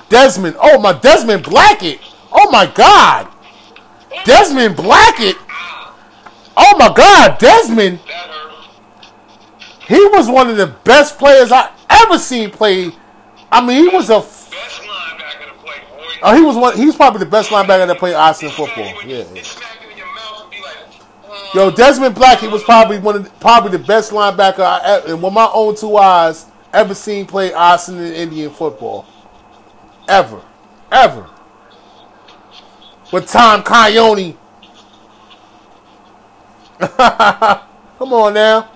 [0.09, 0.55] Desmond.
[0.61, 1.99] Oh my Desmond Blackett.
[2.31, 3.27] Oh my God.
[4.23, 5.35] Desmond Blackett.
[6.55, 7.99] Oh my God, Desmond.
[9.87, 12.91] He was one of the best players I ever seen play.
[13.51, 14.15] I mean, he was a.
[14.17, 16.03] f- Best linebacker to play, boy.
[16.23, 16.75] Oh, he was one.
[16.77, 18.85] He's probably the best linebacker that played Ossining football.
[19.05, 19.17] Yeah.
[19.19, 23.15] It smack in your mouth and be like, Yo, Desmond Black, he was probably one
[23.15, 27.25] of the, probably the best linebacker I ever, with my own two eyes ever seen
[27.25, 29.05] play Ossining Indian football.
[30.09, 30.41] Ever,
[30.91, 31.29] ever.
[33.13, 34.35] With Tom Coyone.
[36.79, 38.69] Come on now.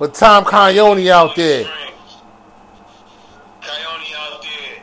[0.00, 1.66] With Tom Coyone out there.
[1.66, 1.72] Out
[4.42, 4.82] there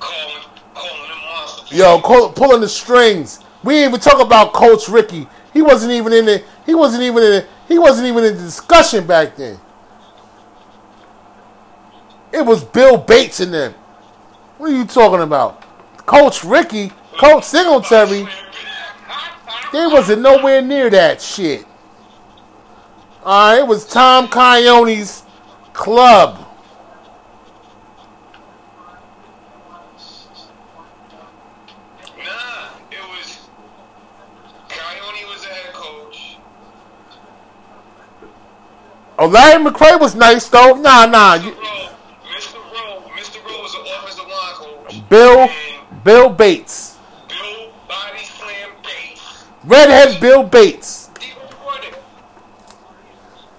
[0.00, 0.42] calling,
[0.74, 1.66] calling.
[1.70, 3.40] Yo, call, pulling the strings.
[3.62, 5.28] We even talk about Coach Ricky.
[5.52, 6.42] He wasn't even in the.
[6.64, 7.30] He wasn't even in.
[7.30, 9.60] The, he wasn't even in the discussion back then.
[12.32, 13.74] It was Bill Bates in them.
[14.56, 15.62] What are you talking about?
[16.06, 18.26] Coach Ricky, Coach Singletary.
[19.70, 21.66] They wasn't nowhere near that shit.
[23.24, 25.24] Right, it was Tom Coyone's
[25.72, 26.46] club.
[32.18, 33.38] Nah, it was
[34.68, 36.38] Coyote was the head coach.
[39.18, 40.74] Oh, Larry McCray was nice though.
[40.74, 41.34] Nah, nah.
[41.34, 41.88] you- Rowe,
[42.34, 42.54] Mr.
[42.54, 43.44] Rowe, Mr.
[43.44, 45.08] Rowe was the offensive line coach.
[45.08, 45.48] Bill,
[46.04, 46.96] Bill Bates,
[47.28, 49.44] Bill Body Slam Bates.
[49.64, 50.99] redhead Bill Bates.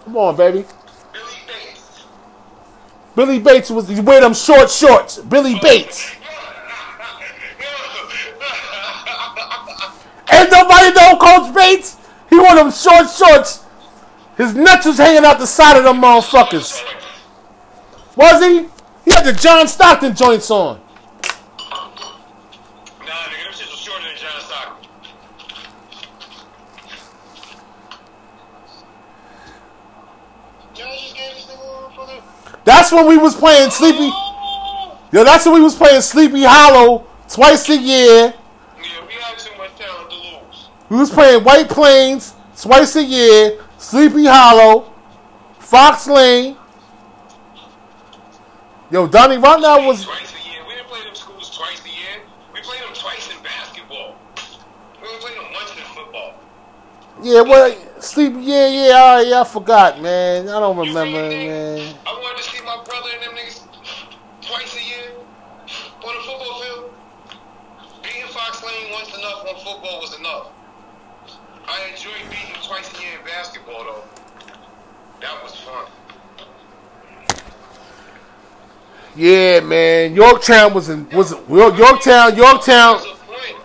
[0.03, 0.65] Come on, baby.
[1.13, 2.05] Billy Bates.
[3.15, 5.19] Billy Bates was he wear them short shorts.
[5.19, 6.15] Billy Bates.
[10.31, 11.97] Ain't nobody know Coach Bates.
[12.29, 13.65] He wore them short shorts.
[14.37, 16.81] His nuts was hanging out the side of them motherfuckers.
[18.15, 18.67] Was he?
[19.05, 20.79] He had the John Stockton joints on.
[20.79, 21.89] Nah,
[23.05, 24.87] nigga, them shits was shorter than John Stockton.
[30.73, 32.50] John just gave this nigga one for the.
[32.63, 34.11] That's when we was playing Sleepy.
[35.11, 38.33] Yo, that's when we was playing Sleepy Hollow twice a year.
[38.77, 40.69] Yeah, we had too much talent to lose.
[40.89, 44.93] We was playing White Plains twice a year, Sleepy Hollow,
[45.59, 46.55] Fox Lane.
[48.91, 50.59] Yo, Donnie Rodnell was Twice a year.
[50.67, 52.21] We didn't play them schools twice a year.
[52.53, 54.17] We played them twice in basketball.
[55.01, 56.33] We played them once in football.
[57.23, 58.41] yeah, well, Sleepy?
[58.41, 60.49] Yeah, yeah, all right, yeah, I forgot, man.
[60.49, 61.95] I don't remember, man.
[62.05, 63.63] I wanted to see my brother and them niggas
[64.41, 65.15] twice a year
[66.03, 66.93] on the football field.
[68.03, 70.47] Beating Fox Lane once enough on football was enough.
[71.71, 74.03] I enjoyed beating twice a year in basketball though.
[75.21, 75.85] That was fun.
[79.15, 80.15] Yeah, man.
[80.15, 82.97] Yorktown was in was Yorktown, Yorktown.
[82.97, 83.55] That was a point.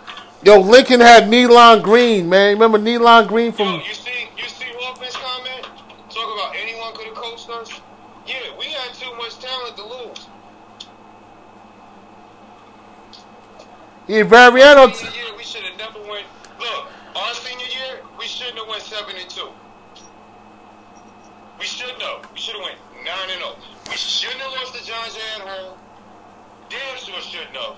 [0.45, 2.53] Yo, Lincoln had Nealon Green, man.
[2.55, 3.75] Remember Nealon Green Yo, from?
[3.87, 5.65] you see, you see Hoffman's comment?
[6.11, 7.81] Talk about anyone could have coached us.
[8.27, 10.27] Yeah, we had too much talent to lose.
[14.09, 14.95] Yeah, Variano.
[14.95, 16.27] Senior year, we should have never went.
[16.61, 16.87] Look,
[17.17, 19.49] our senior year, we shouldn't have went seven and two.
[21.59, 22.31] We shouldn't have.
[22.33, 23.57] We should have went nine and zero.
[23.89, 25.79] We shouldn't have lost to John Jay at home.
[26.69, 27.77] Damn sure shouldn't have.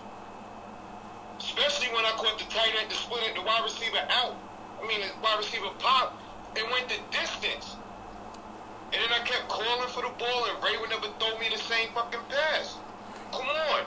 [1.39, 4.36] Especially when I caught the tight end to split it, the wide receiver out.
[4.82, 6.18] I mean, wide receiver pop
[6.56, 7.76] It went the distance.
[8.92, 11.59] And then I kept calling for the ball, and Ray would never throw me the
[11.59, 12.76] same fucking pass.
[13.32, 13.84] Come on,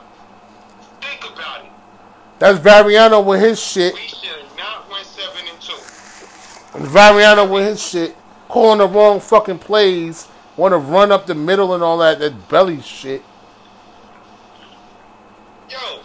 [1.02, 1.72] think about it.
[2.38, 3.96] That's Variano with his shit.
[3.96, 5.74] We should have not went seven and two.
[6.78, 8.16] And Variano with his shit.
[8.48, 10.28] Calling the wrong fucking plays.
[10.56, 12.20] Want to run up the middle and all that.
[12.20, 13.24] That belly shit.
[15.70, 16.01] Yo,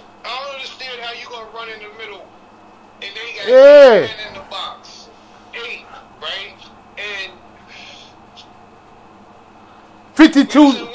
[3.47, 4.09] yeah.
[4.29, 5.09] in the box.
[5.55, 5.87] Eight,
[6.21, 6.55] right?
[6.99, 7.33] And
[10.15, 10.89] 52.